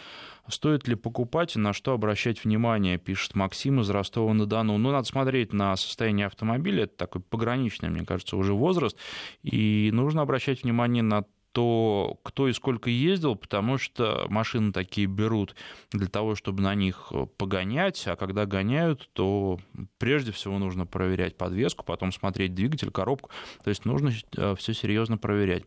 [0.48, 4.76] Стоит ли покупать и на что обращать внимание, пишет Максим из Ростова-на-Дону.
[4.76, 8.96] Ну, надо смотреть на состояние автомобиля, это такой пограничный, мне кажется, уже возраст,
[9.42, 15.54] и нужно обращать внимание на то кто и сколько ездил, потому что машины такие берут
[15.92, 19.60] для того, чтобы на них погонять, а когда гоняют, то
[19.98, 23.30] прежде всего нужно проверять подвеску, потом смотреть двигатель, коробку,
[23.62, 25.62] то есть нужно э, все серьезно проверять.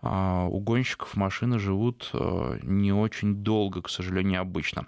[0.00, 4.86] А, у гонщиков машины живут э, не очень долго, к сожалению, обычно.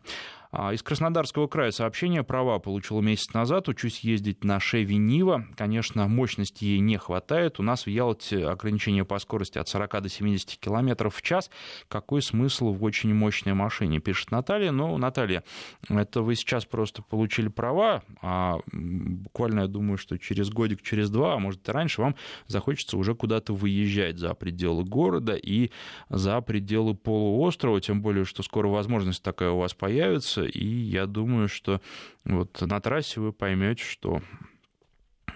[0.51, 2.23] А, из Краснодарского края сообщение.
[2.23, 3.69] Права получил месяц назад.
[3.69, 5.47] Учусь ездить на Шеви Нива.
[5.57, 7.61] Конечно, мощности ей не хватает.
[7.61, 11.51] У нас в Ялте ограничение по скорости от 40 до 70 км в час.
[11.89, 14.73] Какой смысл в очень мощной машине, пишет Наталья.
[14.73, 15.45] Ну, Наталья,
[15.89, 21.35] это вы сейчас просто получили права, а буквально, я думаю, что через годик, через два,
[21.35, 25.71] а может и раньше, вам захочется уже куда-то выезжать за пределы города и
[26.09, 31.49] за пределы полуострова, тем более, что скоро возможность такая у вас появится и я думаю,
[31.49, 31.81] что
[32.25, 34.23] вот на трассе вы поймете, что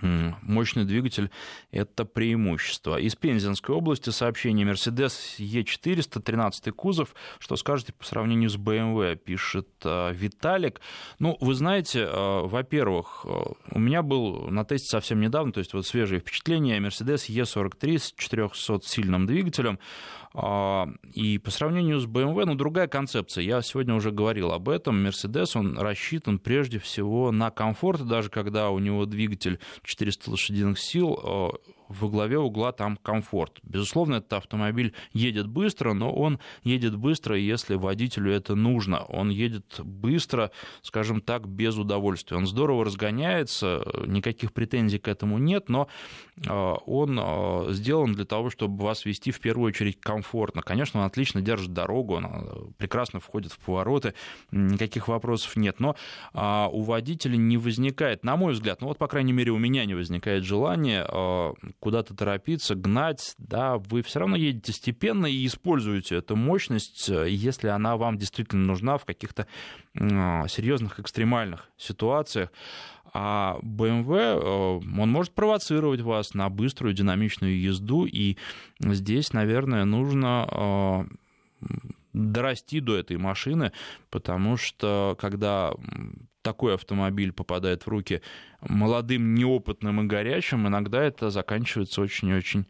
[0.03, 1.31] мощный двигатель–
[1.71, 2.99] это преимущество.
[2.99, 7.15] Из Пензенской области сообщение Mercedes E400, 13 кузов.
[7.39, 10.81] Что скажете по сравнению с BMW, пишет э, Виталик.
[11.19, 15.73] Ну, вы знаете, э, во-первых, э, у меня был на тесте совсем недавно, то есть
[15.73, 19.79] вот свежие впечатления, Mercedes E43 с 400-сильным двигателем.
[20.35, 23.45] А, и по сравнению с BMW, ну, другая концепция.
[23.45, 25.07] Я сегодня уже говорил об этом.
[25.07, 31.19] Mercedes, он рассчитан прежде всего на комфорт, даже когда у него двигатель 400 лошадиных сил,
[31.23, 31.51] а,
[31.93, 33.61] во главе угла там комфорт.
[33.63, 39.05] Безусловно, этот автомобиль едет быстро, но он едет быстро, если водителю это нужно.
[39.05, 40.51] Он едет быстро,
[40.83, 42.37] скажем так, без удовольствия.
[42.37, 45.89] Он здорово разгоняется, никаких претензий к этому нет, но
[46.47, 50.63] а, он а, сделан для того, чтобы вас вести в первую очередь комфортно.
[50.63, 54.15] Конечно, он отлично держит дорогу, он а, прекрасно входит в повороты,
[54.51, 55.81] никаких вопросов нет.
[55.81, 55.97] Но
[56.35, 59.95] у водителя не возникает, на мой взгляд, ну вот, по крайней мере, у меня не
[59.95, 61.07] возникает желания
[61.83, 67.67] куда-то торопиться, гнать, да, вы все равно едете степенно и используете эту мощность, э, если
[67.67, 69.49] она вам действительно нужна в каких-то
[69.95, 72.51] серьезных экстремальных ситуациях.
[73.13, 78.37] А BMW, э, он может провоцировать вас на быструю динамичную езду, и
[78.79, 81.09] здесь, наверное, нужно
[81.61, 81.67] э,
[82.13, 83.73] дорасти до этой машины,
[84.09, 85.75] потому что когда
[86.43, 88.21] такой автомобиль попадает в руки
[88.61, 92.67] молодым, неопытным и горячим, иногда это заканчивается очень-очень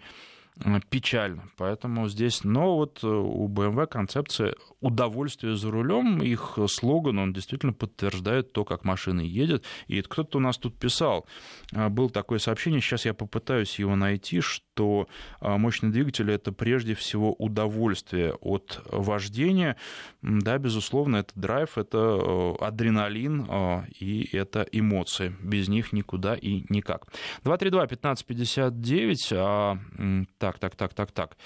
[0.64, 1.48] э, печально.
[1.56, 7.72] Поэтому здесь, но вот э, у BMW концепция удовольствие за рулем, их слоган, он действительно
[7.72, 9.64] подтверждает то, как машина едет.
[9.86, 11.26] И кто-то у нас тут писал,
[11.74, 15.08] а, было такое сообщение, сейчас я попытаюсь его найти, что
[15.40, 19.76] мощный двигатель— это прежде всего удовольствие от вождения.
[20.22, 25.34] Да, безусловно, это драйв, это э, адреналин а, и это эмоции.
[25.42, 27.06] Без них никуда и никак.
[27.44, 30.28] 232-1559.
[30.38, 31.36] Так, так, так, так, так.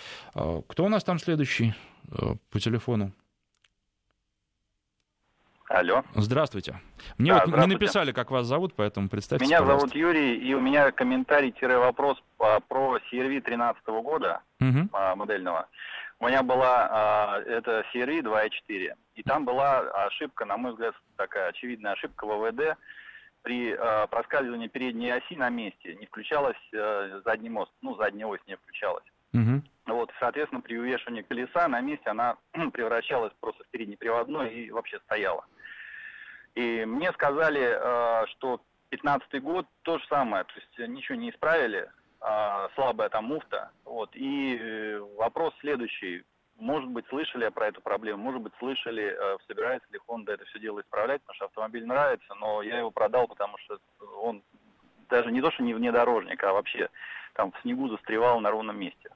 [0.68, 1.72] Кто у нас там следующий
[2.10, 3.12] э, по телефону?
[5.68, 6.04] Алло.
[6.14, 6.80] Здравствуйте.
[7.18, 7.68] Мне да, вот здравствуйте.
[7.68, 9.88] не написали, как вас зовут, поэтому представьтесь, Меня пожалуйста.
[9.88, 14.88] зовут Юрий, и у меня комментарий-вопрос про CRV 13 года угу.
[15.16, 15.66] модельного.
[16.18, 21.48] У меня была а, это CRV 2.4, и там была ошибка, на мой взгляд, такая
[21.48, 22.78] очевидная ошибка ВВД.
[23.42, 28.40] При а, проскальзывании передней оси на месте не включалась а, задний мост, ну, задняя ось
[28.46, 29.04] не включалась.
[29.34, 29.62] Угу.
[29.86, 32.36] Вот, соответственно, при увешивании колеса на месте она
[32.72, 35.44] превращалась просто в переднеприводной и вообще стояла.
[36.54, 41.90] И мне сказали, э, что 15 год то же самое, то есть ничего не исправили,
[42.74, 43.70] слабая там муфта.
[43.84, 44.10] Вот.
[44.14, 46.24] И э, вопрос следующий.
[46.58, 50.58] может быть, слышали про эту проблему, может быть, слышали, э, собирается ли Honda это все
[50.58, 53.78] дело исправлять, потому что автомобиль нравится, но я его продал, потому что
[54.22, 54.42] он
[55.08, 56.88] даже не то, что не внедорожник, а вообще
[57.34, 59.10] там в снегу застревал на ровном месте.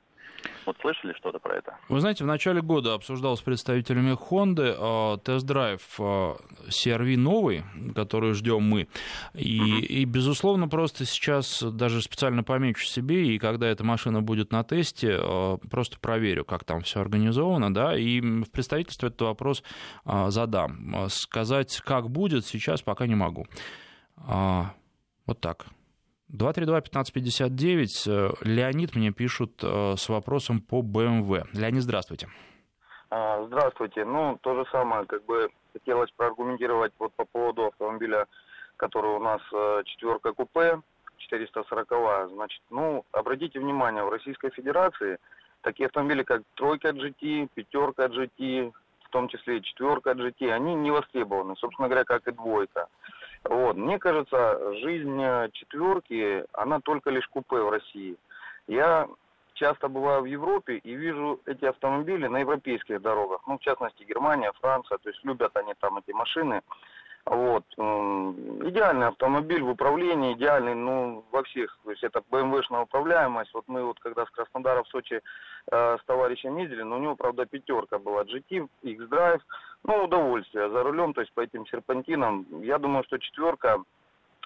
[0.66, 1.76] Вот слышали что-то про это?
[1.88, 6.34] Вы знаете, в начале года обсуждал с представителями Honda э, тест-драйв э,
[6.68, 8.88] CRV новый, который ждем мы.
[9.34, 9.80] И, mm-hmm.
[9.80, 15.18] и, безусловно, просто сейчас даже специально помечу себе, и когда эта машина будет на тесте,
[15.20, 19.62] э, просто проверю, как там все организовано, да, и в представительстве этот вопрос
[20.04, 21.08] э, задам.
[21.08, 23.46] Сказать, как будет, сейчас пока не могу.
[24.18, 24.64] Э,
[25.26, 25.66] вот так.
[26.32, 27.86] 232-1559.
[28.06, 31.52] Э, Леонид мне пишут э, с вопросом по БМВ.
[31.52, 32.28] Леонид, здравствуйте.
[33.10, 34.04] А, здравствуйте.
[34.04, 38.26] Ну, то же самое, как бы хотелось проаргументировать вот по поводу автомобиля,
[38.76, 40.80] который у нас э, четверка купе,
[41.18, 45.18] 440 Значит, ну, обратите внимание, в Российской Федерации
[45.62, 48.72] такие автомобили, как тройка GT, пятерка GT,
[49.04, 52.86] в том числе и четверка GT, они не востребованы, собственно говоря, как и двойка.
[53.44, 53.76] Вот.
[53.76, 58.16] Мне кажется, жизнь э, четверки, она только лишь купе в России.
[58.66, 59.08] Я
[59.54, 64.52] часто бываю в Европе и вижу эти автомобили на европейских дорогах, ну, в частности, Германия,
[64.60, 66.62] Франция, то есть любят они там эти машины.
[67.26, 67.64] Вот.
[67.76, 73.52] Идеальный автомобиль в управлении, идеальный, ну, во всех, то есть это BMW-шная управляемость.
[73.52, 75.20] Вот мы вот когда с Краснодара в Сочи
[75.70, 79.42] э, с товарищем ездили, но у него, правда, пятерка была, GT, X-Drive,
[79.84, 82.46] ну, удовольствие за рулем, то есть по этим серпантинам.
[82.62, 83.82] Я думаю, что четверка,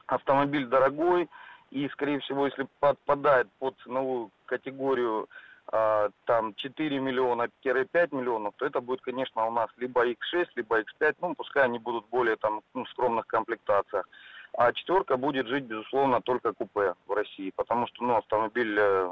[0.06, 1.28] автомобиль дорогой,
[1.70, 5.28] и, скорее всего, если подпадает под ценовую категорию
[5.66, 11.16] а, там 4 миллиона-5 миллионов, то это будет, конечно, у нас либо X6, либо X5,
[11.20, 14.08] ну, пускай они будут более там ну, скромных комплектациях.
[14.56, 19.10] А четверка будет жить, безусловно, только купе в России, потому что, ну, автомобиль э,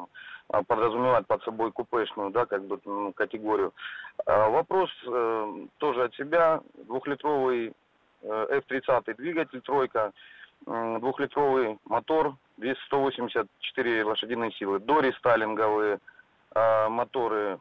[0.49, 3.73] подразумевает под собой купешную, да, как бы, ну, категорию.
[4.27, 6.61] А вопрос э, тоже от себя.
[6.75, 7.73] Двухлитровый
[8.23, 10.13] э, F30 двигатель, тройка,
[10.67, 15.99] э, двухлитровый мотор, 284 лошадиные силы, до рестайлинговые,
[16.55, 17.59] а моторы,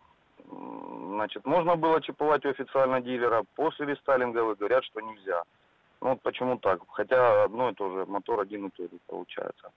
[0.49, 5.43] значит, можно было чиповать у официально дилера, после рестайлинговых говорят, что нельзя.
[6.01, 6.81] Ну, вот почему так?
[6.89, 9.71] Хотя одно и то же, мотор один и тот же получается.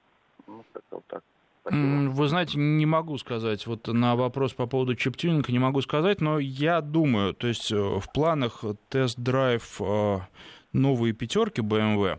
[0.47, 1.23] Ну, как-то вот так.
[1.66, 2.11] Спасибо.
[2.11, 3.66] Вы знаете, не могу сказать.
[3.66, 7.77] Вот на вопрос по поводу чиптюнинга не могу сказать, но я думаю, то есть э,
[7.77, 10.18] в планах тест-драйв э,
[10.75, 12.19] новые пятерки BMW,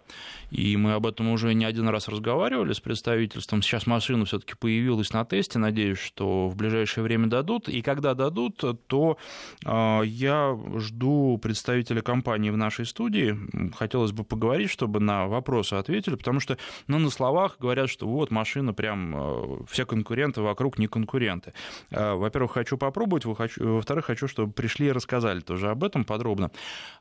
[0.52, 3.62] и мы об этом уже не один раз разговаривали с представительством.
[3.62, 7.68] Сейчас машина все-таки появилась на тесте, надеюсь, что в ближайшее время дадут.
[7.68, 9.18] И когда дадут, то
[9.66, 13.38] э, я жду представителя компании в нашей студии.
[13.76, 18.32] Хотелось бы поговорить, чтобы на вопросы ответили, потому что ну, на словах говорят, что вот
[18.32, 21.54] машина прям э, все конкуренты вокруг не конкуренты.
[21.92, 26.52] Э, во-первых, хочу попробовать, во-вторых, хочу, чтобы пришли и рассказали тоже об этом подробно.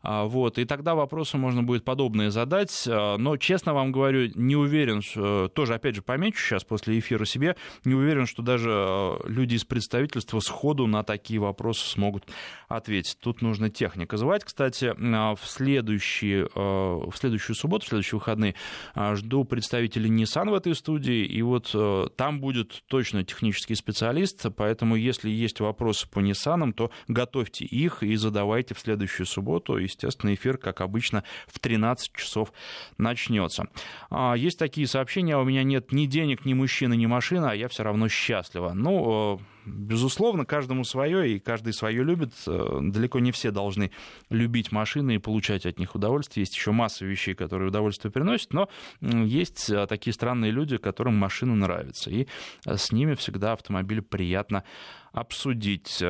[0.02, 5.02] Вот, и тогда вопросы можно будет подобные задать, э, но честно вам говорю, не уверен,
[5.02, 7.54] что, тоже, опять же, помечу сейчас после эфира себе,
[7.84, 12.24] не уверен, что даже э, люди из представительства сходу на такие вопросы смогут
[12.66, 13.18] ответить.
[13.20, 14.42] Тут нужно техника звать.
[14.42, 18.54] Кстати, э, в, следующий, в следующую субботу, в следующие выходные
[18.96, 21.74] жду представителей Nissan в этой студии, и вот
[22.16, 28.16] там будет точно технический специалист, поэтому если есть вопросы по Nissan, то готовьте их и
[28.16, 29.76] задавайте в следующую субботу.
[29.76, 32.52] Естественно, эфир, как обычно, в 13 часов
[32.98, 33.68] начнется.
[34.10, 37.54] А, есть такие сообщения, «А у меня нет ни денег, ни мужчины, ни машины, а
[37.54, 38.72] я все равно счастлива.
[38.74, 42.32] Ну, безусловно, каждому свое, и каждый свое любит.
[42.46, 43.90] Э, далеко не все должны
[44.30, 46.42] любить машины и получать от них удовольствие.
[46.42, 48.68] Есть еще масса вещей, которые удовольствие приносят, но
[49.00, 52.10] есть э, такие странные люди, которым машины нравятся.
[52.10, 52.26] И
[52.66, 54.64] э, с ними всегда автомобиль приятно
[55.12, 56.02] обсудить.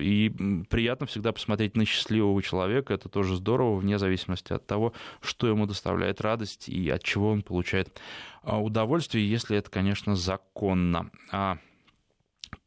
[0.00, 2.92] И приятно всегда посмотреть на счастливого человека.
[2.92, 7.42] Это тоже здорово, вне зависимости от того, что ему доставляет радость и от чего он
[7.42, 8.00] получает
[8.42, 11.12] удовольствие, если это, конечно, законно.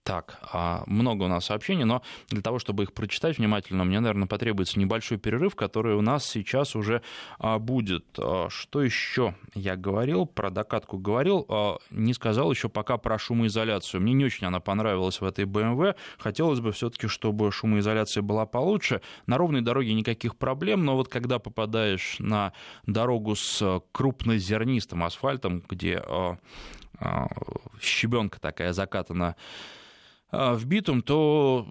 [0.04, 4.28] Так, а, много у нас сообщений, но для того, чтобы их прочитать внимательно, мне, наверное,
[4.28, 7.02] потребуется небольшой перерыв, который у нас сейчас уже
[7.40, 8.06] а, будет.
[8.18, 10.26] А, что еще я говорил?
[10.26, 11.48] Про докатку говорил,
[11.90, 14.02] не сказал еще пока про шумоизоляцию.
[14.02, 15.96] Мне не очень она понравилась в этой BMW.
[16.18, 19.02] Хотелось бы все-таки, чтобы шумоизоляция была получше.
[19.26, 22.52] На ровной дороге никаких проблем, но вот когда попадаешь на
[22.86, 26.04] дорогу с крупнозернистым асфальтом, где
[27.82, 29.36] щебенка такая закатана
[30.34, 31.68] а, в битум, то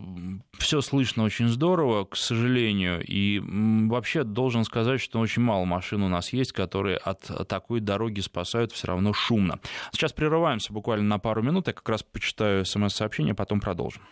[0.56, 3.04] все слышно очень здорово, к сожалению.
[3.04, 3.40] И
[3.88, 8.70] вообще должен сказать, что очень мало машин у нас есть, которые от такой дороги спасают
[8.70, 9.58] все равно шумно.
[9.90, 11.66] Сейчас прерываемся буквально на пару минут.
[11.66, 14.02] Я как раз почитаю смс-сообщение, потом продолжим.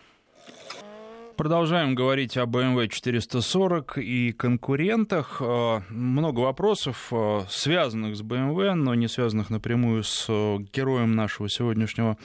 [1.37, 5.37] Продолжаем говорить о BMW 440 и конкурентах.
[5.39, 11.49] Э, много вопросов, э, связанных с BMW, но не связанных напрямую с э, героем нашего
[11.49, 12.17] сегодняшнего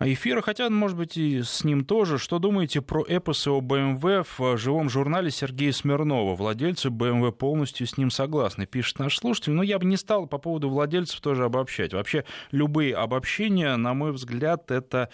[0.00, 2.18] эфира, хотя, может быть, и с ним тоже.
[2.18, 6.34] Что думаете про эпосы о BMW в живом журнале Сергея Смирнова?
[6.34, 9.52] Владельцы BMW полностью с ним согласны, пишет наш слушатель.
[9.52, 11.94] Но я бы не стал по поводу владельцев тоже обобщать.
[11.94, 15.08] Вообще, любые обобщения, на мой взгляд, это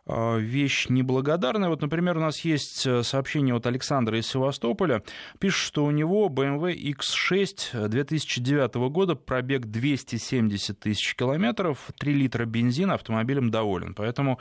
[0.07, 1.69] вещь неблагодарная.
[1.69, 5.03] Вот, например, у нас есть э, сообщение от Александра из Севастополя.
[5.39, 12.95] Пишет, что у него BMW X6 2009 года, пробег 270 тысяч километров, 3 литра бензина,
[12.95, 13.93] автомобилем доволен.
[13.93, 14.39] Поэтому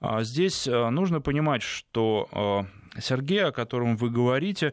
[0.00, 4.72] а, здесь э, нужно понимать, что э, Сергей, о котором вы говорите,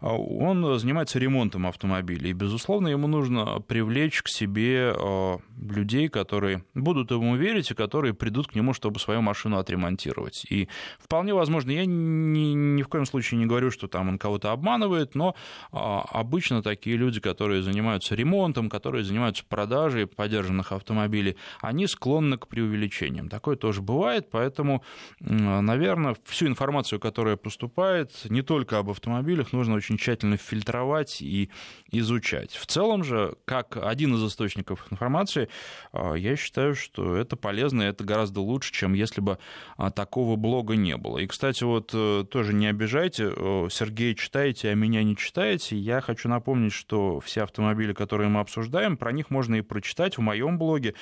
[0.00, 2.30] а, он занимается ремонтом автомобилей.
[2.30, 8.14] И, безусловно, ему нужно привлечь к себе а, людей, которые будут ему верить и которые
[8.14, 10.44] придут к нему, чтобы свою машину отремонтировать.
[10.50, 10.68] И
[10.98, 15.14] вполне возможно, я ни, ни в коем случае не говорю, что там он кого-то обманывает,
[15.14, 15.34] но
[15.72, 22.48] а, обычно такие люди, которые занимаются ремонтом, которые занимаются продажей подержанных автомобилей, они склонны к
[22.48, 23.28] преувеличениям.
[23.28, 24.82] Такое тоже бывает, поэтому,
[25.20, 31.50] наверное, всю информацию, которая поступает поступает, не только об автомобилях, нужно очень тщательно фильтровать и
[31.90, 32.52] изучать.
[32.52, 35.48] В целом же, как один из источников информации,
[35.92, 39.38] а, я считаю, что это полезно, и это гораздо лучше, чем если бы
[39.76, 41.18] а, такого блога не было.
[41.18, 43.30] И, кстати, вот э, тоже не обижайте,
[43.70, 45.76] Сергей читаете, а меня не читаете.
[45.76, 50.20] Я хочу напомнить, что все автомобили, которые мы обсуждаем, про них можно и прочитать в
[50.20, 50.94] моем блоге,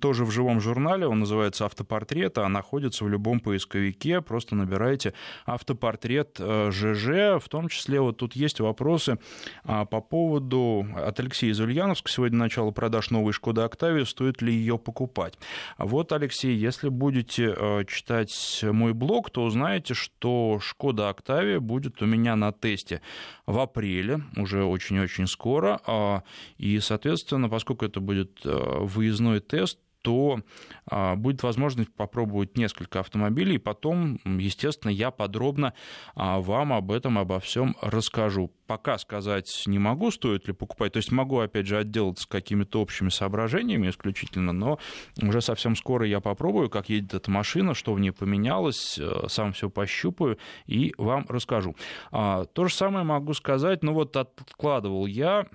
[0.00, 5.14] тоже в живом журнале, он называется «Автопортрет», а находится в любом поисковике, просто набирайте
[5.46, 9.18] «Автопортрет» портрет ЖЖ, в том числе вот тут есть вопросы
[9.64, 12.10] а, по поводу от Алексея из Ульяновска.
[12.10, 15.34] Сегодня начало продаж новой Шкода Октавии, стоит ли ее покупать?
[15.76, 22.06] Вот, Алексей, если будете э, читать мой блог, то узнаете, что Шкода Октавия будет у
[22.06, 23.02] меня на тесте
[23.44, 25.80] в апреле, уже очень-очень скоро.
[25.86, 26.22] А,
[26.56, 30.40] и, соответственно, поскольку это будет э, выездной тест, то
[30.86, 35.74] а, будет возможность попробовать несколько автомобилей, и потом, естественно, я подробно
[36.14, 38.52] а, вам об этом, обо всем расскажу.
[38.66, 43.08] Пока сказать не могу, стоит ли покупать, то есть могу, опять же, отделаться какими-то общими
[43.08, 44.78] соображениями исключительно, но
[45.20, 49.52] уже совсем скоро я попробую, как едет эта машина, что в ней поменялось, э, сам
[49.52, 51.76] все пощупаю и вам расскажу.
[52.12, 55.46] А, то же самое могу сказать, ну вот откладывал я,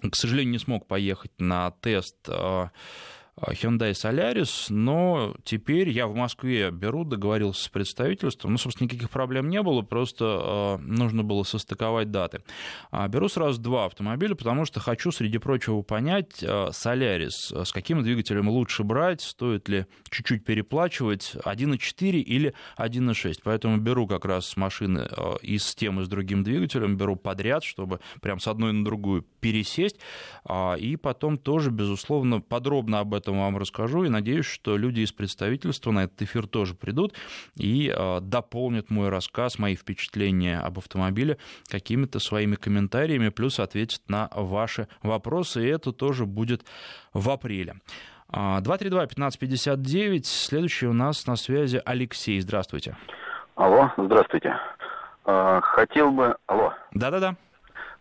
[0.00, 2.16] к сожалению, не смог поехать на тест
[3.48, 9.48] Hyundai Solaris, но теперь я в Москве беру, договорился с представительством, ну, собственно, никаких проблем
[9.48, 12.42] не было, просто э, нужно было состыковать даты.
[12.90, 18.48] А, беру сразу два автомобиля, потому что хочу, среди прочего, понять, Solaris, с каким двигателем
[18.48, 25.08] лучше брать, стоит ли чуть-чуть переплачивать 1.4 или 1.6, поэтому беру как раз машины
[25.42, 29.24] и с тем, и с другим двигателем, беру подряд, чтобы прям с одной на другую
[29.40, 29.98] пересесть,
[30.44, 35.00] а, и потом тоже, безусловно, подробно об этом этом вам расскажу, и надеюсь, что люди
[35.00, 37.14] из представительства на этот эфир тоже придут
[37.56, 44.28] и а, дополнят мой рассказ, мои впечатления об автомобиле какими-то своими комментариями, плюс ответят на
[44.34, 46.64] ваши вопросы, и это тоже будет
[47.12, 47.76] в апреле.
[48.32, 52.96] 232-1559, а, следующий у нас на связи Алексей, здравствуйте.
[53.54, 54.56] Алло, здравствуйте.
[55.24, 56.36] А, хотел бы...
[56.46, 56.72] Алло.
[56.92, 57.36] Да-да-да.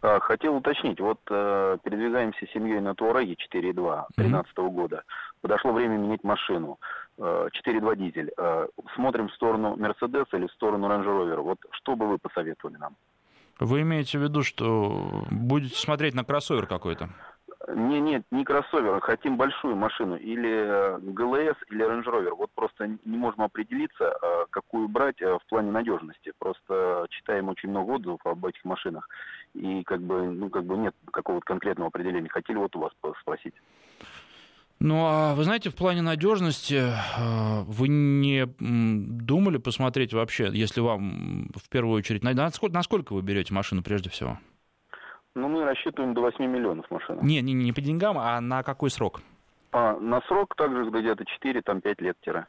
[0.02, 4.70] А, хотел уточнить, вот э, передвигаемся семьей на Туареге 4.2 2013 mm-hmm.
[4.72, 5.04] года.
[5.42, 6.80] Подошло время менять машину.
[7.18, 8.32] Э, 4.2 дизель.
[8.38, 11.42] Э, смотрим в сторону Мерседес или в сторону Range Rover.
[11.42, 12.96] Вот что бы вы посоветовали нам?
[13.60, 17.10] Вы имеете в виду, что будете смотреть на кроссовер какой-то?
[17.68, 22.34] Не, нет, не кроссовер, хотим большую машину, или э, ГЛС, или Range Rover.
[22.36, 26.32] Вот просто не можем определиться, э, какую брать э, в плане надежности.
[26.40, 29.10] Просто читаем очень много отзывов об этих машинах,
[29.54, 32.30] и как бы, ну, как бы нет какого-то конкретного определения.
[32.30, 33.54] Хотели вот у вас спросить.
[34.80, 36.86] Ну, а вы знаете, в плане надежности
[37.66, 43.84] вы не думали посмотреть вообще, если вам в первую очередь, насколько, насколько вы берете машину
[43.84, 44.40] прежде всего?
[45.40, 47.20] Ну, мы рассчитываем до 8 миллионов машин.
[47.22, 49.22] Не, не, не по деньгам, а на какой срок?
[49.72, 52.46] А, на срок также где-то 4-5 лет тире.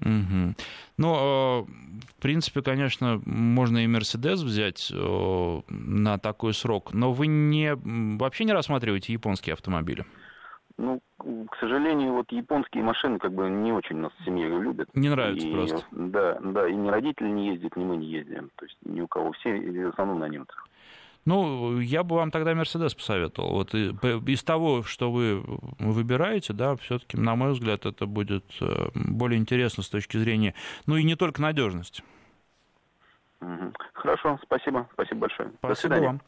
[0.00, 0.54] Угу.
[0.96, 7.26] Ну, э, в принципе, конечно, можно и Мерседес взять э, на такой срок, но вы
[7.26, 10.06] не, вообще не рассматриваете японские автомобили?
[10.78, 14.88] Ну, к сожалению, вот японские машины как бы не очень нас в семье любят.
[14.94, 15.82] Не нравится и, просто.
[15.90, 18.50] Да, да, и ни родители не ездят, ни мы не ездим.
[18.56, 19.32] То есть ни у кого.
[19.32, 20.66] Все в основном на немцах.
[21.26, 23.52] Ну, я бы вам тогда Мерседес посоветовал.
[23.52, 25.42] Вот из того, что вы
[25.78, 30.54] выбираете, да, все-таки, на мой взгляд, это будет э, более интересно с точки зрения,
[30.86, 32.02] ну и не только надежности.
[33.94, 35.50] Хорошо, спасибо, спасибо большое.
[35.58, 36.06] Спасибо До свидания.
[36.06, 36.20] вам.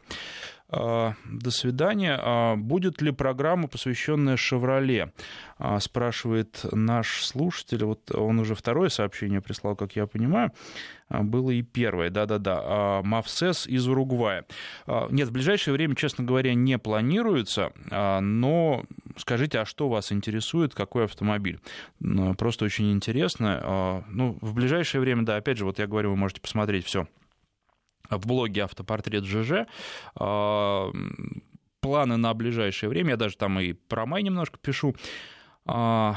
[0.75, 2.18] А, до свидания.
[2.18, 5.12] А, будет ли программа, посвященная «Шевроле»?
[5.59, 7.85] А, спрашивает наш слушатель.
[7.85, 10.53] Вот он уже второе сообщение прислал, как я понимаю.
[11.11, 13.03] Было и первое, да-да-да.
[13.05, 14.47] Мавсес из Уругвая.
[15.11, 18.85] Нет, в ближайшее время, честно говоря, не планируется, но
[19.18, 21.61] скажите, а что вас интересует, какой автомобиль?
[22.39, 24.03] Просто очень интересно.
[24.09, 27.07] Ну, в ближайшее время, да, опять же, вот я говорю, вы можете посмотреть все
[28.19, 29.67] в блоге «Автопортрет ЖЖ».
[30.15, 30.91] А,
[31.81, 34.95] планы на ближайшее время, я даже там и про май немножко пишу.
[35.67, 36.17] А,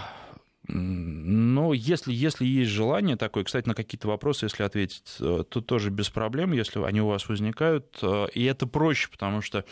[0.68, 5.90] но если, если есть желание такое, кстати, на какие-то вопросы, если ответить, э, то тоже
[5.90, 8.00] без проблем, если они у вас возникают.
[8.02, 9.64] Э, и это проще, потому что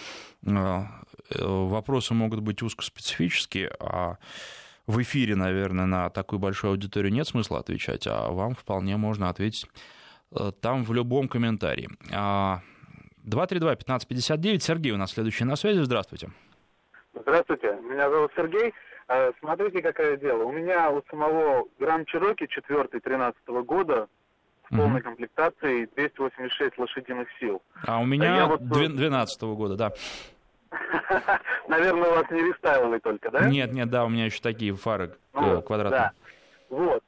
[0.46, 0.84] э,
[1.40, 4.18] вопросы могут быть узкоспецифические, а
[4.86, 9.66] в эфире, наверное, на такую большую аудиторию нет смысла отвечать, а вам вполне можно ответить
[10.62, 11.90] там в любом комментарии.
[12.12, 14.56] 232-1559.
[14.56, 15.80] А, Сергей у нас следующий на связи.
[15.80, 16.30] Здравствуйте.
[17.14, 17.78] Здравствуйте.
[17.84, 18.74] Меня зовут Сергей.
[19.08, 20.44] Э, смотрите, какое дело.
[20.44, 24.08] У меня у самого Гранд Чироки 4 13 года
[24.64, 25.10] в полной угу.
[25.10, 27.62] комплектации 286 лошадиных сил.
[27.86, 28.68] А у меня Я вот...
[28.68, 29.92] 12 года, да.
[31.68, 33.48] Наверное, у вас не рестайловый только, да?
[33.48, 36.00] Нет, нет, да, у меня еще такие фары ну, квадратные.
[36.00, 36.12] Да.
[36.70, 37.04] Вот.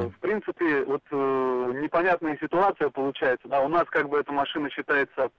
[0.00, 3.48] В принципе, вот э, непонятная ситуация получается.
[3.48, 5.30] Да, у нас как бы эта машина считается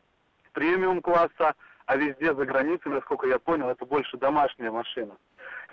[0.53, 1.53] премиум класса,
[1.85, 5.15] а везде за границей, насколько я понял, это больше домашняя машина.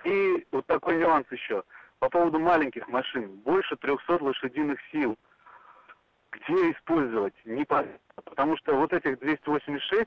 [0.05, 1.63] И вот такой нюанс еще.
[1.99, 3.29] По поводу маленьких машин.
[3.45, 5.17] Больше 300 лошадиных сил.
[6.33, 7.35] Где использовать?
[7.45, 7.99] Непонятно.
[8.25, 10.07] Потому что вот этих 286,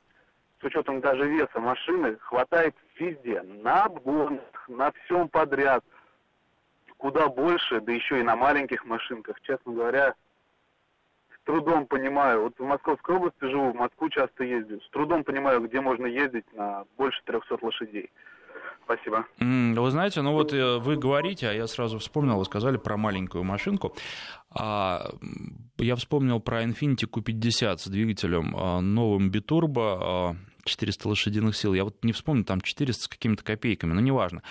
[0.60, 3.42] с учетом даже веса машины, хватает везде.
[3.42, 5.84] На обгонах, на всем подряд–
[7.06, 10.16] куда больше, да еще и на маленьких машинках, честно говоря,
[11.30, 12.42] с трудом понимаю.
[12.42, 14.82] Вот в Московской области живу, в Москву часто ездю.
[14.82, 18.10] С трудом понимаю, где можно ездить на больше 300 лошадей.
[18.86, 19.24] Спасибо.
[19.38, 23.44] Вы знаете, ну вот э, вы говорите, а я сразу вспомнил, вы сказали про маленькую
[23.44, 23.96] машинку.
[24.50, 25.12] А
[25.78, 30.36] я вспомнил про Infiniti Q50 с двигателем а, новым битурбо
[30.66, 31.74] 400 лошадиных сил.
[31.74, 34.42] Я вот не вспомню, там 400 с какими-то копейками, но неважно.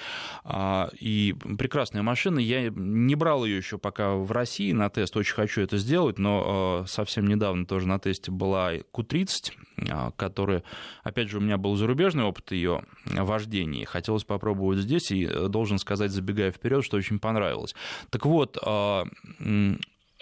[0.44, 2.38] А, и прекрасная машина.
[2.38, 5.16] Я не брал ее еще пока в России на тест.
[5.16, 9.52] Очень хочу это сделать, но а, совсем недавно тоже на тесте была Q30,
[9.90, 10.62] а, которая,
[11.02, 13.84] опять же, у меня был зарубежный опыт ее вождения.
[13.84, 17.74] Хотелось попробовать здесь, и э, должен сказать, забегая вперед, что очень понравилось.
[18.10, 18.56] Так вот,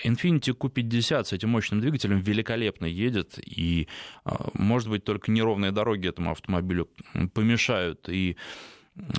[0.04, 3.88] Infiniti Q50 с этим мощным двигателем великолепно едет, и,
[4.24, 6.88] а, может быть, только неровные дороги этому автомобилю
[7.34, 8.08] помешают.
[8.08, 8.36] И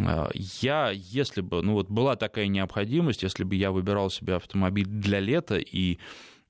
[0.01, 4.85] а, я, если бы, ну вот была такая необходимость, если бы я выбирал себе автомобиль
[4.85, 5.99] для лета и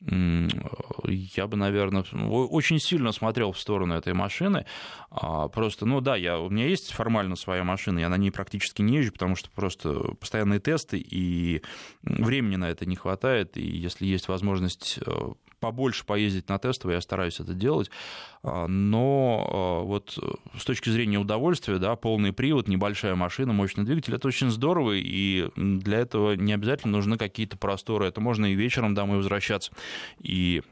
[0.05, 4.65] я бы, наверное, очень сильно смотрел в сторону этой машины.
[5.09, 8.81] А, просто, ну да, я, у меня есть формально своя машина, я на ней практически
[8.81, 11.61] не езжу, потому что просто постоянные тесты, и
[12.01, 13.57] времени на это не хватает.
[13.57, 15.11] И если есть возможность э,
[15.63, 17.89] побольше поездить на тестовые, я стараюсь это делать,
[18.43, 23.85] а, но а, вот э, с точки зрения удовольствия, да, полный привод, небольшая машина, мощный
[23.85, 28.55] двигатель, это очень здорово, и для этого не обязательно нужны какие-то просторы, это можно и
[28.55, 29.71] вечером домой возвращаться,
[30.19, 30.63] и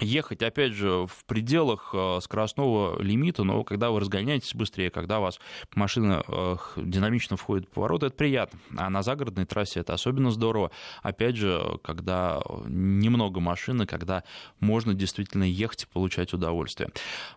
[0.00, 5.22] ехать, опять же, в пределах э, скоростного лимита, но когда вы разгоняетесь быстрее, когда у
[5.22, 5.40] вас
[5.74, 8.58] машина э, динамично входит в поворот, это приятно.
[8.76, 10.70] А на загородной трассе это особенно здорово.
[11.02, 14.24] Опять же, когда немного машины, когда
[14.60, 16.90] можно действительно ехать и получать удовольствие.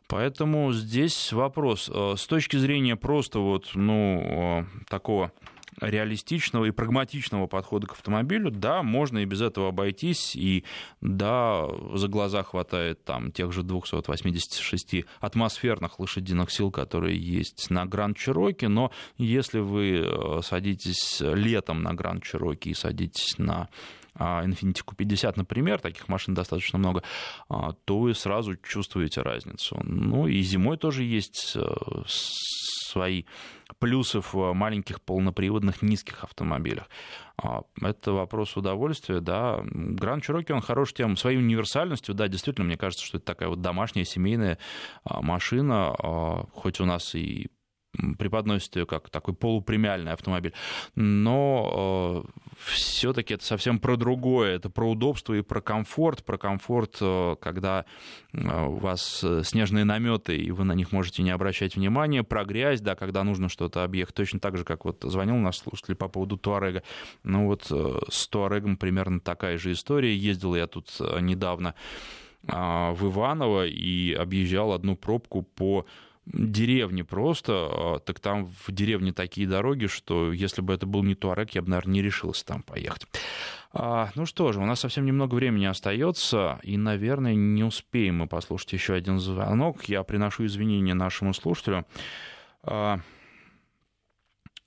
[0.08, 1.90] Поэтому здесь вопрос.
[1.94, 5.32] Э, с точки зрения просто вот, ну, такого
[5.80, 10.64] реалистичного и прагматичного подхода к автомобилю, да, можно и без этого обойтись, и
[11.02, 18.18] да, за глаза хватает там тех же 286 атмосферных лошадиных сил, которые есть на Гранд
[18.18, 23.70] Чироке, но если вы э, садитесь летом на Гранд Чироке и садитесь на
[24.18, 27.04] Infiniti Q50, например, таких машин достаточно много,
[27.50, 29.80] а, то вы сразу чувствуете разницу.
[29.84, 31.62] Ну и зимой тоже есть э,
[32.06, 33.24] свои
[33.80, 36.90] плюсы в маленьких полноприводных низких автомобилях.
[37.38, 39.62] А, это вопрос удовольствия, да.
[39.64, 43.62] Гранд Чироки, он хорош тем, своей универсальностью, да, действительно, мне кажется, что это такая вот
[43.62, 44.58] домашняя семейная
[45.04, 45.96] машина,
[46.54, 47.50] хоть у нас и
[48.18, 50.54] преподносит ее как такой полупремиальный автомобиль.
[50.96, 54.56] Но э, все-таки это совсем про другое.
[54.56, 56.24] Это про удобство и про комфорт.
[56.24, 57.86] Про комфорт, э, когда
[58.34, 62.24] э, у вас снежные наметы, и вы на них можете не обращать внимания.
[62.24, 64.16] Про грязь, да, когда нужно что-то объехать.
[64.16, 66.84] Точно так же, как вот звонил наш слушатель по поводу Туарега.
[67.24, 67.72] Ну вот
[68.10, 70.16] с Туарегом примерно такая же история.
[70.16, 70.90] Ездил я тут
[71.22, 71.76] недавно
[72.44, 75.86] в Иваново и объезжал одну пробку по
[76.32, 81.52] деревне просто, так там в деревне такие дороги, что если бы это был не Туарек,
[81.52, 83.08] я бы, наверное, не решился там поехать.
[83.72, 88.28] А, ну что же, у нас совсем немного времени остается, и, наверное, не успеем мы
[88.28, 89.86] послушать еще один звонок.
[89.86, 91.86] Я приношу извинения нашему слушателю,
[92.64, 93.00] а,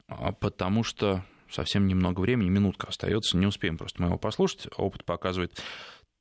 [0.06, 4.68] а, потому что совсем немного времени, минутка остается, не успеем просто мы его послушать.
[4.76, 5.60] Опыт показывает.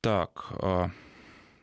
[0.02, 0.90] Так, а,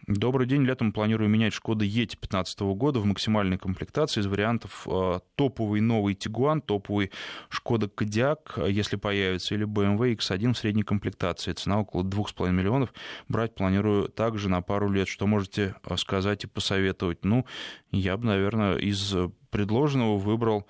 [0.08, 0.64] Добрый день.
[0.64, 6.14] Летом планирую менять Шкода Ети 2015 года в максимальной комплектации из вариантов э, топовый новый
[6.14, 7.10] Тигуан, топовый
[7.50, 11.52] Шкода Кодиак, если появится, или BMW X1 в средней комплектации.
[11.52, 12.94] Цена около 2,5 миллионов.
[13.28, 15.08] Брать планирую также на пару лет.
[15.08, 17.26] Что можете э, сказать и посоветовать?
[17.26, 17.44] Ну,
[17.90, 19.14] я бы, наверное, из
[19.50, 20.66] предложенного выбрал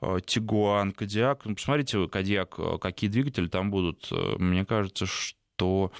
[0.00, 1.44] э, Тигуан, Кодиак.
[1.44, 4.10] Ну, посмотрите, Кодиак, какие двигатели там будут.
[4.40, 5.92] Мне кажется, что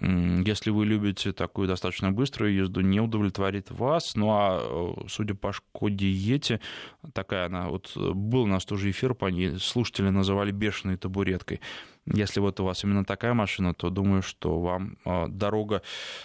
[0.00, 4.16] если вы любите такую достаточно быструю езду, не удовлетворит вас.
[4.16, 6.60] Ну а э, судя по Шкоде Ети,
[7.12, 11.60] такая она, вот э, был у нас тоже эфир, по ней слушатели называли бешеной табуреткой.
[12.06, 15.82] Если вот у вас именно такая машина, то думаю, что вам а, дорога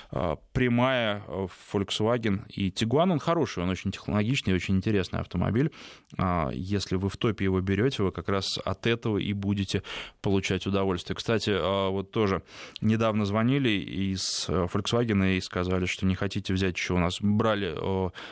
[0.10, 2.48] а, прямая в Volkswagen.
[2.50, 5.72] И Tiguan, он хороший, он очень технологичный, очень интересный автомобиль.
[6.18, 9.84] А, если вы в топе его берете, вы как раз от этого и будете
[10.22, 11.16] получать удовольствие.
[11.16, 11.52] Кстати,
[11.92, 12.42] вот тоже
[12.82, 17.78] недавно звонили из Volkswagen и сказали, что не хотите взять еще у нас брали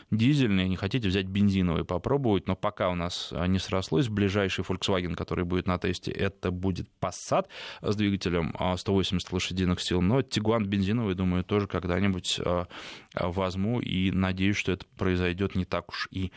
[0.09, 5.45] дизельный, не хотите взять бензиновый попробовать, но пока у нас не срослось, ближайший Volkswagen, который
[5.45, 7.47] будет на тесте, это будет Passat Passat
[7.81, 12.67] с двигателем 180 а, лошадиных сил, но Тигуан бензиновый, думаю, тоже когда-нибудь а,
[13.13, 16.31] возьму и надеюсь, что это произойдет не так уж и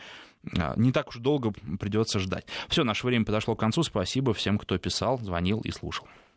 [0.57, 2.45] а, не так уж долго придется ждать.
[2.67, 3.83] Все, наше время подошло к концу.
[3.83, 6.07] Спасибо всем, кто писал, звонил и слушал.